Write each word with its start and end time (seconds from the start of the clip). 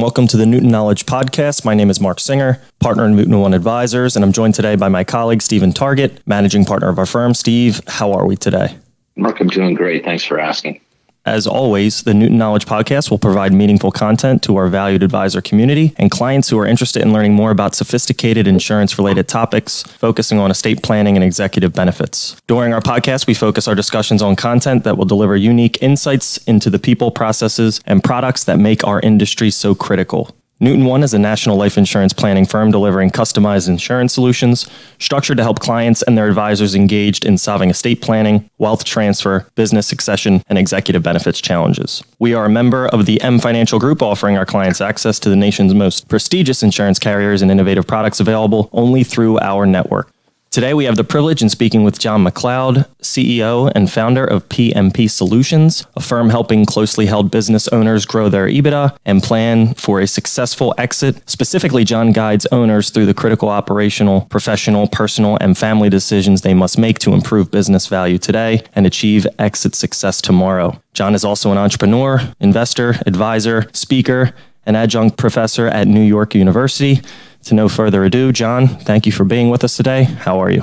and 0.00 0.04
welcome 0.04 0.26
to 0.26 0.38
the 0.38 0.46
Newton 0.46 0.70
Knowledge 0.70 1.04
Podcast. 1.04 1.62
My 1.62 1.74
name 1.74 1.90
is 1.90 2.00
Mark 2.00 2.20
Singer, 2.20 2.58
partner 2.78 3.04
in 3.04 3.16
Newton 3.16 3.38
One 3.38 3.52
Advisors, 3.52 4.16
and 4.16 4.24
I'm 4.24 4.32
joined 4.32 4.54
today 4.54 4.74
by 4.74 4.88
my 4.88 5.04
colleague, 5.04 5.42
Stephen 5.42 5.72
Target, 5.72 6.26
managing 6.26 6.64
partner 6.64 6.88
of 6.88 6.98
our 6.98 7.04
firm. 7.04 7.34
Steve, 7.34 7.82
how 7.86 8.10
are 8.14 8.24
we 8.24 8.34
today? 8.34 8.78
Mark, 9.16 9.40
I'm 9.40 9.48
doing 9.48 9.74
great. 9.74 10.02
Thanks 10.02 10.24
for 10.24 10.40
asking. 10.40 10.80
As 11.26 11.46
always, 11.46 12.04
the 12.04 12.14
Newton 12.14 12.38
Knowledge 12.38 12.64
Podcast 12.64 13.10
will 13.10 13.18
provide 13.18 13.52
meaningful 13.52 13.90
content 13.90 14.42
to 14.44 14.56
our 14.56 14.68
valued 14.68 15.02
advisor 15.02 15.42
community 15.42 15.92
and 15.98 16.10
clients 16.10 16.48
who 16.48 16.58
are 16.58 16.66
interested 16.66 17.02
in 17.02 17.12
learning 17.12 17.34
more 17.34 17.50
about 17.50 17.74
sophisticated 17.74 18.46
insurance 18.46 18.96
related 18.96 19.28
topics, 19.28 19.82
focusing 19.82 20.38
on 20.38 20.50
estate 20.50 20.82
planning 20.82 21.16
and 21.16 21.24
executive 21.24 21.74
benefits. 21.74 22.40
During 22.46 22.72
our 22.72 22.80
podcast, 22.80 23.26
we 23.26 23.34
focus 23.34 23.68
our 23.68 23.74
discussions 23.74 24.22
on 24.22 24.34
content 24.34 24.84
that 24.84 24.96
will 24.96 25.04
deliver 25.04 25.36
unique 25.36 25.82
insights 25.82 26.38
into 26.38 26.70
the 26.70 26.78
people, 26.78 27.10
processes, 27.10 27.82
and 27.84 28.02
products 28.02 28.44
that 28.44 28.58
make 28.58 28.82
our 28.84 28.98
industry 29.00 29.50
so 29.50 29.74
critical. 29.74 30.34
Newton 30.62 30.84
One 30.84 31.02
is 31.02 31.14
a 31.14 31.18
national 31.18 31.56
life 31.56 31.78
insurance 31.78 32.12
planning 32.12 32.44
firm 32.44 32.70
delivering 32.70 33.08
customized 33.08 33.66
insurance 33.66 34.12
solutions 34.12 34.68
structured 34.98 35.38
to 35.38 35.42
help 35.42 35.58
clients 35.58 36.02
and 36.02 36.18
their 36.18 36.28
advisors 36.28 36.74
engaged 36.74 37.24
in 37.24 37.38
solving 37.38 37.70
estate 37.70 38.02
planning, 38.02 38.50
wealth 38.58 38.84
transfer, 38.84 39.46
business 39.54 39.86
succession, 39.86 40.42
and 40.50 40.58
executive 40.58 41.02
benefits 41.02 41.40
challenges. 41.40 42.04
We 42.18 42.34
are 42.34 42.44
a 42.44 42.50
member 42.50 42.88
of 42.88 43.06
the 43.06 43.22
M 43.22 43.38
Financial 43.38 43.78
Group, 43.78 44.02
offering 44.02 44.36
our 44.36 44.44
clients 44.44 44.82
access 44.82 45.18
to 45.20 45.30
the 45.30 45.36
nation's 45.36 45.72
most 45.72 46.08
prestigious 46.08 46.62
insurance 46.62 46.98
carriers 46.98 47.40
and 47.40 47.50
innovative 47.50 47.86
products 47.86 48.20
available 48.20 48.68
only 48.74 49.02
through 49.02 49.38
our 49.38 49.64
network. 49.64 50.12
Today, 50.50 50.74
we 50.74 50.84
have 50.86 50.96
the 50.96 51.04
privilege 51.04 51.42
in 51.42 51.48
speaking 51.48 51.84
with 51.84 52.00
John 52.00 52.24
McLeod, 52.24 52.84
CEO 53.00 53.70
and 53.72 53.88
founder 53.88 54.24
of 54.24 54.48
PMP 54.48 55.08
Solutions, 55.08 55.86
a 55.94 56.00
firm 56.00 56.28
helping 56.28 56.66
closely 56.66 57.06
held 57.06 57.30
business 57.30 57.68
owners 57.68 58.04
grow 58.04 58.28
their 58.28 58.48
EBITDA 58.48 58.96
and 59.04 59.22
plan 59.22 59.74
for 59.74 60.00
a 60.00 60.08
successful 60.08 60.74
exit. 60.76 61.22
Specifically, 61.30 61.84
John 61.84 62.10
guides 62.10 62.46
owners 62.50 62.90
through 62.90 63.06
the 63.06 63.14
critical 63.14 63.48
operational, 63.48 64.22
professional, 64.22 64.88
personal, 64.88 65.38
and 65.40 65.56
family 65.56 65.88
decisions 65.88 66.40
they 66.40 66.52
must 66.52 66.78
make 66.78 66.98
to 66.98 67.12
improve 67.12 67.52
business 67.52 67.86
value 67.86 68.18
today 68.18 68.64
and 68.74 68.88
achieve 68.88 69.28
exit 69.38 69.76
success 69.76 70.20
tomorrow. 70.20 70.82
John 70.94 71.14
is 71.14 71.24
also 71.24 71.52
an 71.52 71.58
entrepreneur, 71.58 72.20
investor, 72.40 72.96
advisor, 73.06 73.70
speaker, 73.72 74.34
and 74.66 74.76
adjunct 74.76 75.16
professor 75.16 75.68
at 75.68 75.86
New 75.86 76.02
York 76.02 76.34
University. 76.34 77.00
To 77.44 77.54
no 77.54 77.68
further 77.68 78.04
ado, 78.04 78.32
John, 78.32 78.68
thank 78.68 79.06
you 79.06 79.12
for 79.12 79.24
being 79.24 79.50
with 79.50 79.64
us 79.64 79.76
today. 79.76 80.04
How 80.04 80.40
are 80.40 80.50
you? 80.50 80.60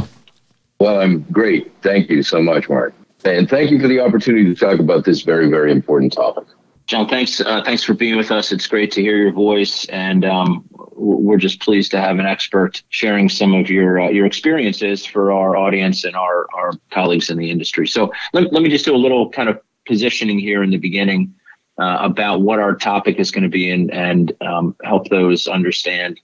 Well, 0.79 1.01
I'm 1.01 1.21
great. 1.31 1.71
Thank 1.81 2.09
you 2.09 2.21
so 2.21 2.41
much, 2.41 2.69
Mark. 2.69 2.93
And 3.25 3.49
thank 3.49 3.71
you 3.71 3.79
for 3.79 3.87
the 3.87 3.99
opportunity 3.99 4.45
to 4.45 4.55
talk 4.55 4.79
about 4.79 5.03
this 5.03 5.21
very, 5.21 5.49
very 5.49 5.71
important 5.71 6.13
topic. 6.13 6.45
John, 6.85 7.09
thanks. 7.09 7.41
Uh, 7.41 7.61
thanks 7.65 7.83
for 7.83 7.93
being 7.93 8.15
with 8.15 8.31
us. 8.31 8.51
It's 8.51 8.67
great 8.67 8.91
to 8.91 9.01
hear 9.01 9.17
your 9.17 9.33
voice, 9.33 9.85
and 9.85 10.23
um, 10.23 10.63
we're 10.95 11.37
just 11.37 11.59
pleased 11.59 11.91
to 11.91 11.99
have 11.99 12.17
an 12.17 12.25
expert 12.25 12.81
sharing 12.89 13.27
some 13.27 13.53
of 13.53 13.69
your 13.69 13.99
uh, 13.99 14.09
your 14.09 14.25
experiences 14.25 15.05
for 15.05 15.33
our 15.33 15.57
audience 15.57 16.05
and 16.05 16.15
our 16.15 16.47
our 16.53 16.71
colleagues 16.91 17.29
in 17.29 17.37
the 17.37 17.51
industry. 17.51 17.87
So 17.87 18.13
let, 18.31 18.53
let 18.53 18.63
me 18.63 18.69
just 18.69 18.85
do 18.85 18.95
a 18.95 18.97
little 18.97 19.29
kind 19.29 19.49
of 19.49 19.59
positioning 19.85 20.39
here 20.39 20.63
in 20.63 20.69
the 20.69 20.77
beginning 20.77 21.33
uh, 21.77 21.97
about 22.01 22.41
what 22.41 22.59
our 22.59 22.75
topic 22.75 23.19
is 23.19 23.31
going 23.31 23.43
to 23.43 23.49
be 23.49 23.69
and 23.69 23.91
and 23.91 24.31
um, 24.39 24.73
help 24.83 25.09
those 25.09 25.47
understand 25.47 26.21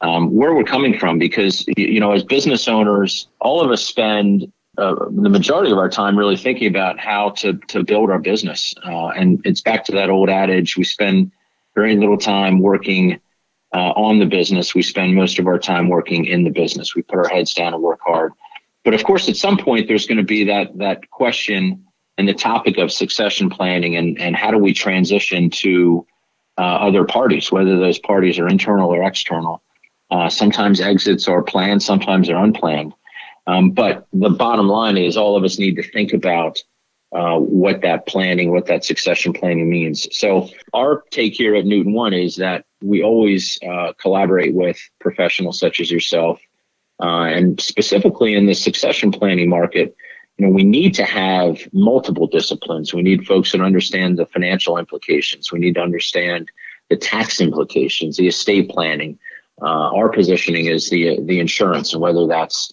um, 0.00 0.34
where 0.34 0.54
we're 0.54 0.64
coming 0.64 0.98
from 0.98 1.18
because 1.18 1.64
you 1.76 2.00
know 2.00 2.12
as 2.12 2.22
business 2.22 2.68
owners 2.68 3.28
all 3.40 3.60
of 3.60 3.70
us 3.70 3.84
spend 3.84 4.52
uh, 4.78 4.94
the 5.10 5.28
majority 5.28 5.72
of 5.72 5.78
our 5.78 5.88
time 5.88 6.16
really 6.16 6.36
thinking 6.36 6.68
about 6.68 7.00
how 7.00 7.30
to 7.30 7.54
to 7.66 7.82
build 7.82 8.10
our 8.10 8.18
business. 8.18 8.74
Uh, 8.84 9.08
and 9.08 9.40
it's 9.44 9.60
back 9.60 9.84
to 9.84 9.92
that 9.92 10.08
old 10.08 10.30
adage 10.30 10.76
we 10.76 10.84
spend 10.84 11.32
very 11.74 11.96
little 11.96 12.18
time 12.18 12.60
working 12.60 13.20
uh, 13.74 13.92
on 13.96 14.18
the 14.18 14.26
business. 14.26 14.74
We 14.74 14.82
spend 14.82 15.14
most 15.14 15.38
of 15.38 15.46
our 15.46 15.58
time 15.58 15.88
working 15.88 16.24
in 16.24 16.44
the 16.44 16.50
business. 16.50 16.94
We 16.94 17.02
put 17.02 17.18
our 17.18 17.28
heads 17.28 17.52
down 17.54 17.74
and 17.74 17.82
work 17.82 18.00
hard. 18.06 18.32
But 18.84 18.94
of 18.94 19.04
course 19.04 19.28
at 19.28 19.36
some 19.36 19.58
point 19.58 19.88
there's 19.88 20.06
going 20.06 20.18
to 20.18 20.24
be 20.24 20.44
that 20.44 20.78
that 20.78 21.10
question 21.10 21.84
and 22.16 22.28
the 22.28 22.34
topic 22.34 22.78
of 22.78 22.92
succession 22.92 23.50
planning 23.50 23.96
and 23.96 24.20
and 24.20 24.36
how 24.36 24.50
do 24.52 24.58
we 24.58 24.74
transition 24.74 25.50
to 25.50 26.06
uh, 26.56 26.60
other 26.60 27.04
parties 27.04 27.50
whether 27.50 27.78
those 27.78 27.98
parties 27.98 28.38
are 28.38 28.48
internal 28.48 28.90
or 28.90 29.02
external 29.02 29.62
uh, 30.10 30.28
sometimes 30.28 30.80
exits 30.80 31.28
are 31.28 31.42
planned, 31.42 31.82
sometimes 31.82 32.28
they're 32.28 32.36
unplanned. 32.36 32.94
Um, 33.46 33.70
but 33.70 34.06
the 34.12 34.30
bottom 34.30 34.68
line 34.68 34.98
is 34.98 35.16
all 35.16 35.36
of 35.36 35.44
us 35.44 35.58
need 35.58 35.76
to 35.76 35.82
think 35.82 36.12
about 36.12 36.62
uh, 37.12 37.38
what 37.38 37.80
that 37.80 38.06
planning, 38.06 38.52
what 38.52 38.66
that 38.66 38.84
succession 38.84 39.32
planning 39.32 39.70
means. 39.70 40.06
So 40.16 40.50
our 40.74 41.02
take 41.10 41.34
here 41.34 41.54
at 41.54 41.64
Newton 41.64 41.94
One 41.94 42.12
is 42.12 42.36
that 42.36 42.66
we 42.82 43.02
always 43.02 43.58
uh, 43.66 43.94
collaborate 43.98 44.54
with 44.54 44.78
professionals 45.00 45.58
such 45.58 45.80
as 45.80 45.90
yourself, 45.90 46.40
uh, 47.02 47.24
and 47.24 47.58
specifically 47.60 48.34
in 48.34 48.46
the 48.46 48.54
succession 48.54 49.10
planning 49.10 49.48
market. 49.48 49.96
You 50.36 50.46
know, 50.46 50.52
we 50.52 50.62
need 50.62 50.94
to 50.94 51.04
have 51.04 51.58
multiple 51.72 52.26
disciplines. 52.26 52.94
We 52.94 53.02
need 53.02 53.26
folks 53.26 53.52
that 53.52 53.60
understand 53.60 54.18
the 54.18 54.26
financial 54.26 54.78
implications. 54.78 55.50
We 55.50 55.58
need 55.58 55.74
to 55.74 55.80
understand 55.80 56.50
the 56.90 56.96
tax 56.96 57.40
implications, 57.40 58.18
the 58.18 58.28
estate 58.28 58.68
planning, 58.70 59.18
uh, 59.62 59.90
our 59.94 60.08
positioning 60.08 60.66
is 60.66 60.90
the 60.90 61.20
the 61.22 61.40
insurance, 61.40 61.92
and 61.92 62.02
whether 62.02 62.26
that's 62.26 62.72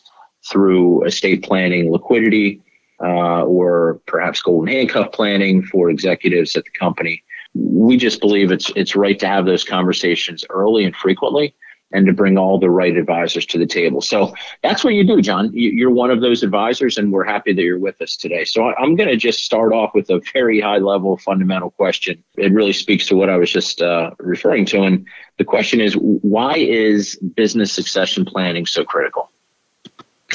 through 0.49 1.03
estate 1.05 1.43
planning, 1.43 1.91
liquidity, 1.91 2.61
uh, 3.01 3.43
or 3.43 3.99
perhaps 4.05 4.41
golden 4.41 4.73
handcuff 4.73 5.11
planning 5.11 5.63
for 5.63 5.89
executives 5.89 6.55
at 6.55 6.63
the 6.63 6.71
company. 6.71 7.23
We 7.53 7.97
just 7.97 8.19
believe 8.19 8.51
it's 8.51 8.71
it's 8.75 8.95
right 8.95 9.17
to 9.19 9.27
have 9.27 9.45
those 9.45 9.63
conversations 9.63 10.43
early 10.49 10.85
and 10.85 10.95
frequently, 10.95 11.55
and 11.95 12.05
to 12.05 12.13
bring 12.13 12.37
all 12.37 12.59
the 12.59 12.69
right 12.69 12.97
advisors 12.97 13.45
to 13.47 13.57
the 13.57 13.65
table. 13.65 14.01
So 14.01 14.33
that's 14.61 14.83
what 14.83 14.93
you 14.93 15.05
do, 15.05 15.21
John. 15.21 15.49
You're 15.53 15.91
one 15.91 16.11
of 16.11 16.21
those 16.21 16.43
advisors, 16.43 16.97
and 16.97 17.11
we're 17.11 17.23
happy 17.23 17.53
that 17.53 17.61
you're 17.61 17.79
with 17.79 18.01
us 18.01 18.17
today. 18.17 18.43
So 18.43 18.73
I'm 18.75 18.95
going 18.95 19.09
to 19.09 19.15
just 19.15 19.43
start 19.43 19.71
off 19.71 19.93
with 19.95 20.09
a 20.09 20.21
very 20.33 20.59
high 20.59 20.77
level 20.77 21.17
fundamental 21.17 21.71
question. 21.71 22.21
It 22.37 22.51
really 22.51 22.73
speaks 22.73 23.07
to 23.07 23.15
what 23.15 23.29
I 23.29 23.37
was 23.37 23.51
just 23.51 23.81
uh, 23.81 24.11
referring 24.19 24.65
to. 24.65 24.81
And 24.81 25.07
the 25.37 25.45
question 25.45 25.79
is 25.79 25.93
why 25.95 26.55
is 26.57 27.15
business 27.15 27.71
succession 27.71 28.25
planning 28.25 28.65
so 28.65 28.83
critical? 28.83 29.31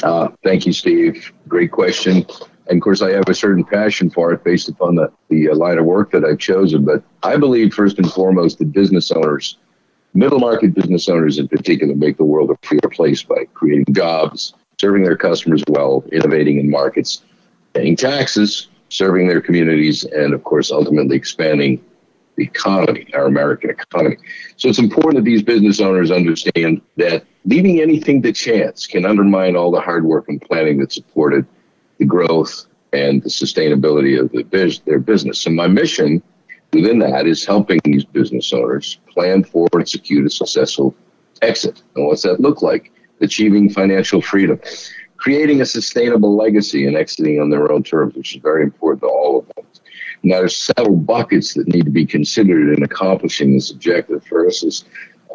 Uh, 0.01 0.29
thank 0.43 0.65
you, 0.65 0.73
Steve. 0.73 1.31
Great 1.47 1.71
question. 1.71 2.25
And 2.67 2.77
of 2.77 2.81
course, 2.81 3.01
I 3.01 3.11
have 3.11 3.27
a 3.27 3.35
certain 3.35 3.63
passion 3.63 4.09
for 4.09 4.31
it 4.31 4.43
based 4.43 4.69
upon 4.69 4.95
the, 4.95 5.11
the 5.29 5.49
line 5.53 5.77
of 5.77 5.85
work 5.85 6.11
that 6.11 6.23
I've 6.23 6.39
chosen. 6.39 6.85
But 6.85 7.03
I 7.21 7.37
believe, 7.37 7.73
first 7.73 7.99
and 7.99 8.11
foremost, 8.11 8.59
that 8.59 8.71
business 8.71 9.11
owners 9.11 9.57
Middle 10.13 10.39
market 10.39 10.73
business 10.73 11.07
owners 11.07 11.37
in 11.39 11.47
particular 11.47 11.95
make 11.95 12.17
the 12.17 12.25
world 12.25 12.51
a 12.51 12.67
freer 12.67 12.81
place 12.91 13.23
by 13.23 13.45
creating 13.53 13.93
jobs, 13.93 14.53
serving 14.79 15.03
their 15.03 15.15
customers 15.15 15.63
well, 15.67 16.03
innovating 16.11 16.59
in 16.59 16.69
markets, 16.69 17.23
paying 17.73 17.95
taxes, 17.95 18.67
serving 18.89 19.27
their 19.27 19.41
communities, 19.41 20.03
and 20.03 20.33
of 20.33 20.43
course, 20.43 20.71
ultimately 20.71 21.15
expanding 21.15 21.83
the 22.35 22.43
economy, 22.43 23.07
our 23.13 23.25
American 23.25 23.69
economy. 23.69 24.17
So 24.57 24.67
it's 24.67 24.79
important 24.79 25.23
that 25.23 25.29
these 25.29 25.43
business 25.43 25.79
owners 25.79 26.11
understand 26.11 26.81
that 26.97 27.25
leaving 27.45 27.81
anything 27.81 28.21
to 28.23 28.33
chance 28.33 28.87
can 28.87 29.05
undermine 29.05 29.55
all 29.55 29.71
the 29.71 29.81
hard 29.81 30.05
work 30.05 30.27
and 30.27 30.41
planning 30.41 30.79
that 30.79 30.91
supported 30.91 31.45
the 31.97 32.05
growth 32.05 32.65
and 32.93 33.23
the 33.23 33.29
sustainability 33.29 34.19
of 34.19 34.31
the 34.31 34.81
their 34.85 34.99
business. 34.99 35.45
And 35.45 35.55
my 35.55 35.67
mission 35.67 36.21
within 36.73 36.99
that 36.99 37.27
is 37.27 37.45
helping 37.45 37.79
these 37.83 38.05
business 38.05 38.51
owners 38.53 38.99
plan 39.09 39.43
for 39.43 39.67
and 39.73 39.81
execute 39.81 40.25
a 40.25 40.29
successful 40.29 40.95
exit. 41.41 41.81
And 41.95 42.07
what's 42.07 42.23
that 42.23 42.39
look 42.39 42.61
like? 42.61 42.91
Achieving 43.21 43.69
financial 43.69 44.21
freedom, 44.21 44.59
creating 45.17 45.61
a 45.61 45.65
sustainable 45.65 46.35
legacy, 46.35 46.87
and 46.87 46.95
exiting 46.95 47.39
on 47.39 47.49
their 47.49 47.71
own 47.71 47.83
terms, 47.83 48.15
which 48.15 48.35
is 48.35 48.41
very 48.41 48.63
important 48.63 49.01
to 49.01 49.07
all 49.07 49.39
of 49.39 49.45
them. 49.55 49.65
Now, 50.23 50.39
there's 50.39 50.55
several 50.55 50.95
buckets 50.95 51.53
that 51.55 51.67
need 51.67 51.85
to 51.85 51.91
be 51.91 52.05
considered 52.05 52.75
in 52.75 52.83
accomplishing 52.83 53.53
this 53.53 53.71
objective. 53.71 54.23
First 54.25 54.63
is 54.63 54.85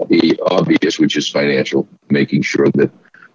the 0.08 0.38
obvious, 0.50 0.98
which 0.98 1.16
is 1.16 1.28
financial, 1.28 1.88
making 2.10 2.42
sure 2.42 2.66
that 2.74 2.90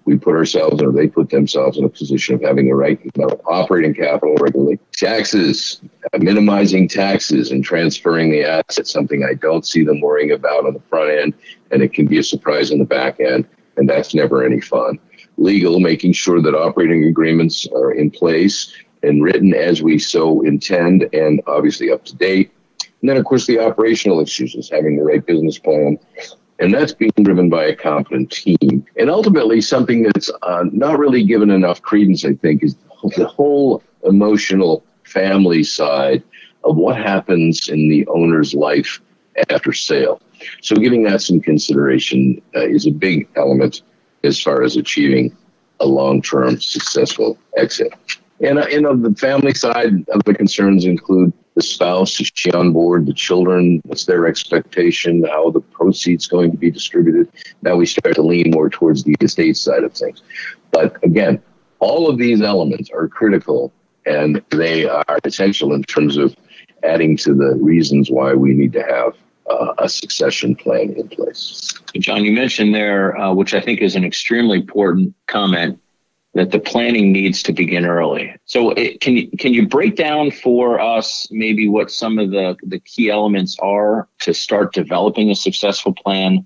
we 0.06 0.18
put 0.18 0.36
ourselves 0.36 0.82
or 0.82 0.92
they 0.92 1.08
put 1.08 1.30
themselves 1.30 1.78
in 1.78 1.86
a 1.86 1.90
position 1.90 2.36
of 2.36 2.42
having 2.42 2.68
the 2.68 2.74
right 2.74 3.00
operating 3.46 3.94
capital 3.94 4.36
regularly. 4.36 4.80
Taxes, 4.94 5.82
uh, 6.14 6.18
minimizing 6.18 6.88
taxes 6.88 7.52
and 7.52 7.64
transferring 7.64 8.32
the 8.32 8.44
assets, 8.44 8.92
something 8.92 9.24
I 9.24 9.36
don't 9.36 9.66
see 9.66 9.84
them 9.84 10.02
worrying 10.02 10.32
about 10.32 10.66
on 10.66 10.74
the 10.74 10.82
front 10.90 11.12
end, 11.12 11.34
and 11.72 11.82
it 11.82 11.94
can 11.94 12.08
be 12.08 12.18
a 12.18 12.24
surprise 12.24 12.72
on 12.72 12.80
the 12.80 12.86
back 12.86 13.20
end, 13.20 13.48
and 13.78 13.88
that's 13.88 14.14
never 14.14 14.44
any 14.44 14.60
fun. 14.60 15.00
Legal, 15.38 15.80
making 15.80 16.14
sure 16.14 16.42
that 16.42 16.56
operating 16.56 17.06
agreements 17.06 17.68
are 17.74 17.92
in 17.92 18.12
place 18.12 18.74
and 19.04 19.24
written 19.24 19.54
as 19.54 19.82
we 19.82 19.98
so 19.98 20.42
intend 20.42 21.10
and 21.14 21.42
obviously 21.48 21.92
up 21.92 22.06
to 22.06 22.16
date. 22.16 22.52
And 23.02 23.10
then, 23.10 23.18
of 23.18 23.26
course, 23.26 23.48
the 23.48 23.60
operational 23.60 24.20
issues 24.20 24.54
is 24.54 24.70
having 24.70 24.96
the 24.96 25.04
right 25.04 25.26
business 25.26 25.58
plan 25.58 25.98
and 26.62 26.74
that's 26.74 26.94
being 26.94 27.12
driven 27.24 27.50
by 27.50 27.66
a 27.66 27.76
competent 27.76 28.32
team. 28.32 28.86
And 28.96 29.10
ultimately, 29.10 29.62
something 29.62 30.04
that's 30.04 30.30
uh, 30.44 30.64
not 30.72 31.00
really 31.00 31.24
given 31.24 31.50
enough 31.50 31.82
credence, 31.82 32.24
I 32.24 32.34
think, 32.36 32.64
is 32.64 32.76
the 33.18 33.26
whole 33.26 33.82
emotional 34.04 34.86
family 35.04 35.64
side 35.64 36.24
of 36.64 36.78
what 36.78 36.96
happens 36.98 37.68
in 37.68 37.90
the 37.90 38.06
owner's 38.08 38.54
life 38.54 39.02
after 39.50 39.74
sale. 39.74 40.22
So 40.62 40.76
giving 40.76 41.04
that 41.04 41.22
some 41.22 41.40
consideration 41.40 42.42
uh, 42.56 42.68
is 42.68 42.86
a 42.86 42.92
big 42.92 43.28
element 43.36 43.82
as 44.24 44.40
far 44.40 44.62
as 44.62 44.78
achieving 44.78 45.36
a 45.80 45.86
long-term 45.86 46.62
successful 46.62 47.40
exit. 47.58 47.92
And, 48.40 48.60
uh, 48.60 48.68
and 48.72 48.86
on 48.86 49.02
the 49.02 49.16
family 49.16 49.56
side, 49.56 50.08
of 50.10 50.24
the 50.26 50.36
concerns 50.36 50.86
include 50.86 51.34
the 51.56 51.62
spouse, 51.62 52.20
is 52.20 52.32
she 52.34 52.52
on 52.52 52.72
board, 52.72 53.06
the 53.06 53.14
children, 53.14 53.82
what's 53.84 54.06
their 54.06 54.26
expectation, 54.26 55.24
how 55.26 55.50
the 55.52 55.60
proceeds 55.60 56.28
going 56.28 56.52
to 56.52 56.58
be 56.58 56.72
distributed. 56.72 57.28
Now 57.62 57.76
we 57.76 57.86
start 57.86 58.16
to 58.16 58.22
lean 58.22 58.52
more 58.52 58.70
towards 58.70 59.04
the 59.04 59.16
estate 59.22 59.58
side 59.58 59.84
of 59.84 59.94
things. 59.94 60.22
But 60.72 61.04
again, 61.04 61.42
all 61.80 62.10
of 62.10 62.18
these 62.18 62.42
elements 62.42 62.90
are 62.92 63.08
critical 63.08 63.74
and 64.06 64.42
they 64.50 64.86
are 64.86 65.20
essential 65.24 65.74
in 65.74 65.84
terms 65.84 66.18
of 66.18 66.36
adding 66.84 67.18
to 67.18 67.34
the 67.34 67.56
reasons 67.56 68.10
why 68.10 68.34
we 68.34 68.54
need 68.54 68.74
to 68.74 68.84
have 68.84 69.14
uh, 69.50 69.74
a 69.80 69.90
succession 69.90 70.56
plan 70.56 70.94
in 70.94 71.08
place. 71.10 71.74
John, 71.96 72.24
you 72.24 72.32
mentioned 72.32 72.74
there, 72.74 73.18
uh, 73.18 73.34
which 73.34 73.54
I 73.54 73.60
think 73.60 73.82
is 73.82 73.96
an 73.96 74.06
extremely 74.06 74.60
important 74.60 75.14
comment, 75.28 75.80
that 76.34 76.52
the 76.52 76.60
planning 76.60 77.12
needs 77.12 77.44
to 77.44 77.54
begin 77.54 77.86
early. 77.86 78.34
So, 78.46 78.72
it, 78.72 79.02
can 79.02 79.18
you 79.18 79.30
can 79.38 79.54
you 79.54 79.68
break 79.68 79.96
down 79.96 80.32
for 80.32 80.80
us 80.80 81.28
maybe 81.32 81.68
what 81.68 81.92
some 81.92 82.20
of 82.20 82.32
the 82.32 82.56
the 82.64 82.80
key 82.80 83.10
elements 83.10 83.58
are 83.60 84.08
to 84.20 84.34
start 84.34 84.74
developing 84.74 85.30
a 85.30 85.36
successful 85.36 85.94
plan, 85.94 86.46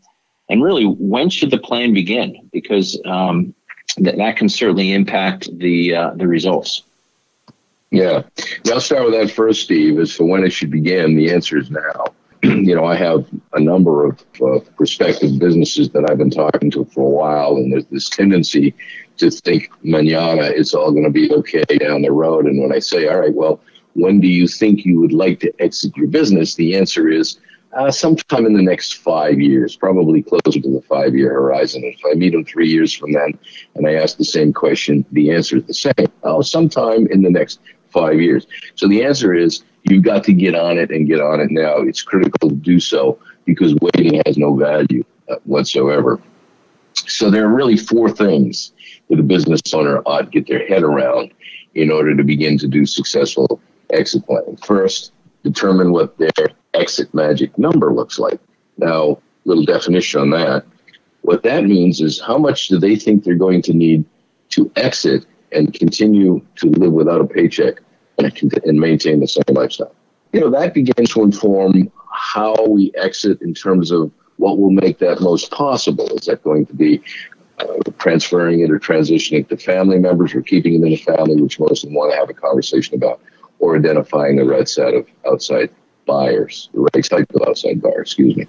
and 0.50 0.64
really 0.64 0.86
when 0.86 1.30
should 1.30 1.52
the 1.52 1.60
plan 1.60 1.94
begin? 1.94 2.50
Because 2.52 3.00
um, 3.06 3.54
that 3.98 4.18
that 4.18 4.38
can 4.38 4.50
certainly 4.50 4.92
impact 4.94 5.50
the 5.58 5.96
uh, 5.96 6.12
the 6.16 6.28
results. 6.28 6.82
Yeah, 7.92 8.24
I'll 8.72 8.82
start 8.82 9.06
with 9.06 9.14
that 9.14 9.32
first, 9.32 9.62
Steve. 9.62 10.00
As 10.00 10.12
for 10.12 10.26
when 10.26 10.44
it 10.44 10.52
should 10.52 10.72
begin, 10.72 11.16
the 11.16 11.32
answer 11.32 11.58
is 11.58 11.70
now. 11.70 12.06
you 12.44 12.76
know, 12.76 12.86
I 12.86 12.96
have 12.96 13.26
a 13.54 13.60
number 13.60 14.06
of 14.06 14.24
uh, 14.42 14.60
prospective 14.76 15.40
businesses 15.40 15.90
that 15.92 16.10
I've 16.10 16.18
been 16.18 16.32
talking 16.32 16.70
to 16.72 16.86
for 16.86 17.02
a 17.02 17.10
while, 17.10 17.56
and 17.58 17.72
there's 17.72 17.86
this 17.86 18.10
tendency 18.10 18.74
to 19.18 19.32
think 19.32 19.70
manana 19.84 20.44
it's 20.44 20.74
all 20.74 20.92
going 20.92 21.04
to 21.04 21.10
be 21.10 21.32
okay 21.32 21.64
down 21.80 22.02
the 22.02 22.12
road. 22.12 22.46
And 22.46 22.62
when 22.62 22.74
I 22.74 22.80
say, 22.80 23.08
all 23.08 23.20
right, 23.20 23.34
well, 23.34 23.62
when 23.94 24.20
do 24.20 24.28
you 24.28 24.48
think 24.48 24.86
you 24.86 25.00
would 25.00 25.14
like 25.14 25.40
to 25.42 25.54
exit 25.62 25.96
your 25.96 26.08
business? 26.08 26.56
The 26.56 26.76
answer 26.76 27.08
is 27.10 27.40
uh, 27.76 27.92
sometime 27.92 28.46
in 28.46 28.54
the 28.54 28.62
next 28.62 28.96
five 28.96 29.40
years, 29.40 29.76
probably 29.76 30.22
closer 30.22 30.62
to 30.62 30.72
the 30.72 30.82
five 30.88 31.16
year 31.16 31.32
horizon. 31.34 31.84
If 31.84 32.00
I 32.10 32.16
meet 32.16 32.32
them 32.32 32.46
three 32.46 32.70
years 32.70 32.94
from 32.94 33.12
then 33.12 33.38
and 33.76 33.88
I 33.88 33.96
ask 33.96 34.18
the 34.18 34.26
same 34.26 34.54
question, 34.54 35.06
the 35.12 35.32
answer 35.32 35.58
is 35.58 35.66
the 35.66 35.74
same. 35.74 36.08
Oh, 36.24 36.42
sometime 36.42 37.08
in 37.08 37.22
the 37.22 37.30
next 37.30 37.60
five 37.90 38.20
years. 38.20 38.48
So 38.76 38.88
the 38.88 39.04
answer 39.04 39.34
is 39.34 39.64
you've 39.84 40.04
got 40.04 40.24
to 40.26 40.34
get 40.34 40.56
on 40.56 40.78
it 40.78 40.90
and 40.90 41.08
get 41.08 41.22
on 41.22 41.40
it 41.40 41.52
now. 41.52 41.78
It's 41.78 42.02
critical 42.02 42.50
to 42.50 42.56
do 42.56 42.80
so 42.80 43.20
because 43.46 43.76
waiting 43.76 44.22
has 44.26 44.38
no 44.38 44.56
value 44.56 45.04
uh, 45.30 45.36
whatsoever. 45.44 46.20
So 47.08 47.30
there 47.30 47.46
are 47.46 47.54
really 47.54 47.78
four 47.78 48.10
things 48.10 48.74
that 49.10 49.20
a 49.20 49.24
business 49.24 49.62
owner 49.74 50.02
ought 50.06 50.22
to 50.22 50.30
get 50.30 50.48
their 50.48 50.68
head 50.68 50.84
around 50.84 51.34
in 51.76 51.92
order 51.92 52.16
to 52.16 52.24
begin 52.24 52.58
to 52.60 52.68
do 52.68 52.86
successful 52.86 53.60
exit 53.92 54.26
planning. 54.26 54.58
First, 54.58 55.12
determine 55.44 55.92
what 55.92 56.18
their 56.18 56.32
exit 56.74 57.14
magic 57.14 57.58
number 57.58 57.94
looks 57.94 58.18
like. 58.18 58.40
Now, 58.78 59.20
little 59.46 59.66
definition 59.66 60.22
on 60.22 60.30
that. 60.32 60.66
What 61.22 61.44
that 61.44 61.66
means 61.66 62.02
is 62.02 62.20
how 62.20 62.38
much 62.38 62.68
do 62.68 62.80
they 62.80 62.96
think 62.96 63.24
they're 63.24 63.36
going 63.36 63.62
to 63.64 63.74
need 63.74 64.06
to 64.50 64.72
exit 64.76 65.26
and 65.52 65.74
continue 65.74 66.46
to 66.56 66.70
live 66.70 66.92
without 66.92 67.22
a 67.22 67.26
paycheck 67.26 67.80
and 68.18 68.80
maintain 68.80 69.20
the 69.20 69.28
same 69.28 69.44
lifestyle. 69.50 69.94
You 70.34 70.42
know, 70.42 70.50
that 70.52 70.74
begins 70.74 71.12
to 71.12 71.24
inform 71.24 71.92
how 72.12 72.56
we 72.68 72.92
exit 72.96 73.42
in 73.42 73.54
terms 73.54 73.92
of 73.92 74.12
what 74.38 74.58
will 74.58 74.72
make 74.72 75.00
that 75.00 75.22
most 75.22 75.52
possible. 75.52 76.08
Is 76.10 76.26
that 76.26 76.44
going 76.44 76.66
to 76.66 76.74
be 76.74 77.02
uh, 77.60 77.66
transferring 77.98 78.60
it 78.60 78.72
or 78.72 78.80
transitioning 78.80 79.48
to 79.48 79.58
family 79.58 79.98
members 79.98 80.34
or 80.34 80.42
keeping 80.42 80.74
it 80.74 80.78
in 80.78 80.82
the 80.82 80.98
family, 80.98 81.42
which 81.42 81.60
most 81.60 81.84
of 81.84 81.90
them 81.90 81.96
want 81.96 82.12
to 82.12 82.18
have 82.18 82.30
a 82.30 82.34
conversation 82.34 82.96
about, 82.96 83.22
or 83.60 83.78
identifying 83.78 84.36
the 84.36 84.46
right 84.46 84.68
set 84.68 84.94
of 84.94 85.08
outside 85.26 85.70
buyers, 86.06 86.70
the 86.74 86.82
right 86.94 87.06
type 87.06 87.30
of 87.34 87.48
outside 87.48 87.82
buyer, 87.82 88.02
excuse 88.02 88.36
me. 88.36 88.48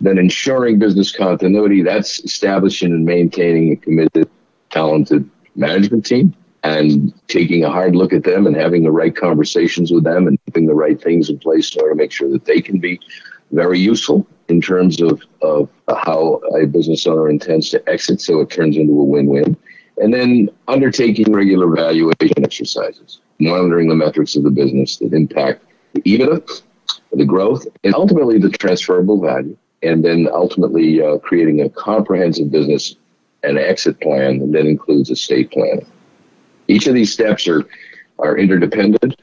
Then 0.00 0.18
ensuring 0.18 0.78
business 0.78 1.10
continuity, 1.10 1.82
that's 1.82 2.20
establishing 2.20 2.92
and 2.92 3.04
maintaining 3.04 3.72
a 3.72 3.76
committed, 3.76 4.30
talented 4.70 5.28
management 5.56 6.06
team 6.06 6.34
and 6.62 7.12
taking 7.28 7.64
a 7.64 7.70
hard 7.70 7.96
look 7.96 8.12
at 8.12 8.24
them 8.24 8.46
and 8.46 8.54
having 8.54 8.82
the 8.82 8.90
right 8.90 9.14
conversations 9.14 9.90
with 9.90 10.04
them 10.04 10.26
and 10.26 10.38
putting 10.46 10.66
the 10.66 10.74
right 10.74 11.00
things 11.00 11.30
in 11.30 11.38
place 11.38 11.74
in 11.74 11.80
order 11.80 11.94
to 11.94 11.96
make 11.96 12.12
sure 12.12 12.28
that 12.28 12.44
they 12.44 12.60
can 12.60 12.78
be 12.78 13.00
very 13.50 13.78
useful 13.78 14.26
in 14.48 14.60
terms 14.60 15.00
of, 15.00 15.22
of 15.42 15.68
how 15.88 16.40
a 16.60 16.66
business 16.66 17.06
owner 17.06 17.28
intends 17.28 17.70
to 17.70 17.88
exit 17.88 18.20
so 18.20 18.40
it 18.40 18.50
turns 18.50 18.76
into 18.76 18.98
a 18.98 19.04
win-win. 19.04 19.56
And 19.98 20.14
then 20.14 20.48
undertaking 20.68 21.32
regular 21.32 21.68
valuation 21.68 22.44
exercises, 22.44 23.20
monitoring 23.40 23.88
the 23.88 23.94
metrics 23.94 24.36
of 24.36 24.44
the 24.44 24.50
business 24.50 24.96
that 24.98 25.12
impact 25.12 25.64
the 25.94 26.02
EBITDA, 26.02 26.62
the 27.12 27.24
growth, 27.24 27.66
and 27.84 27.94
ultimately 27.94 28.38
the 28.38 28.50
transferable 28.50 29.20
value. 29.20 29.56
And 29.82 30.04
then 30.04 30.28
ultimately 30.32 31.02
uh, 31.02 31.18
creating 31.18 31.62
a 31.62 31.70
comprehensive 31.70 32.50
business 32.50 32.96
and 33.42 33.58
exit 33.58 34.00
plan 34.00 34.50
that 34.52 34.66
includes 34.66 35.10
estate 35.10 35.50
planning 35.50 35.86
each 36.68 36.86
of 36.86 36.94
these 36.94 37.12
steps 37.12 37.48
are 37.48 37.66
are 38.20 38.36
interdependent, 38.36 39.20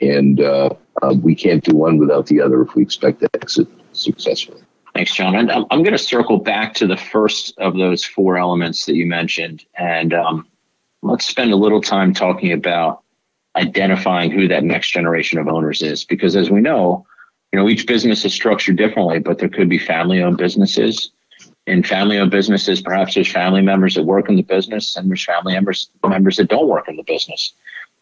and 0.00 0.40
uh, 0.40 0.70
uh, 1.00 1.14
we 1.22 1.34
can't 1.34 1.64
do 1.64 1.76
one 1.76 1.96
without 1.98 2.26
the 2.26 2.40
other 2.40 2.62
if 2.62 2.74
we 2.74 2.82
expect 2.82 3.20
to 3.20 3.28
exit 3.34 3.68
successfully. 4.02 4.62
Thanks, 4.94 5.14
John. 5.14 5.34
And 5.34 5.50
I'm, 5.50 5.64
I'm 5.70 5.82
going 5.82 5.96
to 5.96 5.98
circle 5.98 6.38
back 6.38 6.74
to 6.74 6.86
the 6.86 6.96
first 6.96 7.58
of 7.58 7.76
those 7.76 8.04
four 8.04 8.36
elements 8.36 8.84
that 8.86 8.94
you 8.94 9.06
mentioned, 9.06 9.64
and 9.74 10.12
um, 10.12 10.46
let's 11.02 11.24
spend 11.24 11.52
a 11.52 11.56
little 11.56 11.80
time 11.80 12.12
talking 12.12 12.52
about 12.52 13.02
identifying 13.56 14.30
who 14.30 14.48
that 14.48 14.64
next 14.64 14.90
generation 14.90 15.38
of 15.38 15.48
owners 15.48 15.82
is, 15.82 16.04
because 16.04 16.36
as 16.36 16.50
we 16.50 16.60
know, 16.60 17.06
you 17.52 17.58
know 17.58 17.68
each 17.68 17.86
business 17.86 18.24
is 18.24 18.34
structured 18.34 18.76
differently, 18.76 19.18
but 19.18 19.38
there 19.38 19.48
could 19.48 19.68
be 19.68 19.78
family-owned 19.78 20.38
businesses 20.38 21.10
in 21.66 21.82
family 21.82 22.18
owned 22.18 22.30
businesses, 22.30 22.80
perhaps 22.80 23.14
there's 23.14 23.30
family 23.30 23.62
members 23.62 23.94
that 23.94 24.02
work 24.02 24.28
in 24.28 24.36
the 24.36 24.42
business 24.42 24.96
and 24.96 25.08
there's 25.08 25.24
family 25.24 25.54
members 25.54 25.88
members 26.06 26.36
that 26.36 26.48
don't 26.48 26.68
work 26.68 26.88
in 26.88 26.96
the 26.96 27.04
business. 27.04 27.52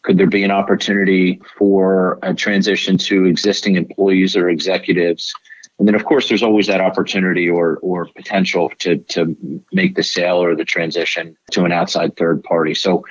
Could 0.02 0.16
there 0.16 0.26
be 0.26 0.44
an 0.44 0.50
opportunity 0.50 1.40
for 1.58 2.18
a 2.22 2.32
transition 2.32 2.96
to 2.98 3.26
existing 3.26 3.76
employees 3.76 4.34
or 4.34 4.48
executives? 4.48 5.34
And 5.80 5.88
then, 5.88 5.94
of 5.94 6.04
course, 6.04 6.28
there's 6.28 6.42
always 6.42 6.66
that 6.66 6.82
opportunity 6.82 7.48
or 7.48 7.78
or 7.78 8.04
potential 8.14 8.70
to 8.80 8.98
to 8.98 9.34
make 9.72 9.94
the 9.94 10.02
sale 10.02 10.36
or 10.36 10.54
the 10.54 10.64
transition 10.64 11.34
to 11.52 11.64
an 11.64 11.72
outside 11.72 12.18
third 12.18 12.44
party. 12.44 12.74
So 12.74 13.02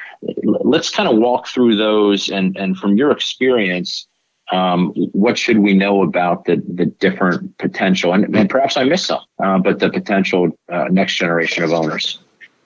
let's 0.46 0.92
kind 0.92 1.10
of 1.10 1.18
walk 1.18 1.48
through 1.48 1.78
those 1.78 2.30
and 2.30 2.56
and 2.58 2.78
from 2.78 2.96
your 2.96 3.10
experience, 3.10 4.08
um, 4.52 4.94
what 5.14 5.36
should 5.36 5.58
we 5.58 5.74
know 5.74 6.04
about 6.04 6.46
the, 6.46 6.62
the 6.76 6.86
different 6.86 7.58
potential? 7.58 8.14
And, 8.14 8.36
and 8.36 8.48
perhaps 8.48 8.78
i 8.78 8.84
missed 8.84 9.08
some 9.08 9.22
uh, 9.44 9.58
but 9.58 9.80
the 9.80 9.90
potential 9.90 10.52
uh, 10.72 10.86
next 10.92 11.16
generation 11.16 11.64
of 11.64 11.74
owners. 11.74 12.20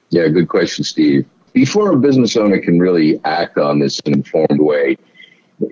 Yeah 0.10 0.28
good 0.28 0.50
question 0.50 0.84
steve. 0.84 1.26
Before 1.54 1.94
a 1.94 1.98
business 1.98 2.36
owner 2.36 2.60
can 2.60 2.78
really 2.78 3.22
act 3.24 3.58
on 3.58 3.80
this 3.80 4.00
in 4.02 4.12
an 4.12 4.20
informed 4.20 4.60
way 4.60 4.98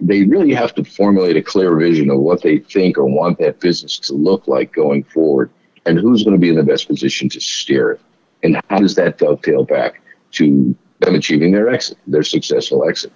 they 0.02 0.24
really 0.24 0.54
have 0.54 0.74
to 0.76 0.84
formulate 0.84 1.38
a 1.38 1.42
clear 1.42 1.76
vision 1.76 2.10
of 2.10 2.20
what 2.20 2.42
they 2.42 2.60
think 2.60 2.98
or 2.98 3.06
want 3.06 3.38
that 3.40 3.60
business 3.60 3.98
to 3.98 4.14
look 4.14 4.48
like 4.48 4.74
going 4.74 5.04
forward 5.04 5.50
and 5.86 6.00
who's 6.00 6.24
going 6.24 6.36
to 6.36 6.40
be 6.40 6.50
in 6.50 6.56
the 6.56 6.64
best 6.64 6.88
position 6.88 7.28
to 7.30 7.40
steer 7.40 7.92
it 7.92 8.02
and 8.44 8.62
how 8.70 8.78
does 8.80 8.96
that 8.96 9.18
dovetail 9.18 9.64
back 9.64 10.02
to 10.32 10.76
them 11.00 11.16
achieving 11.16 11.52
their 11.52 11.70
exit 11.70 11.98
their 12.08 12.24
successful 12.24 12.88
exit 12.88 13.12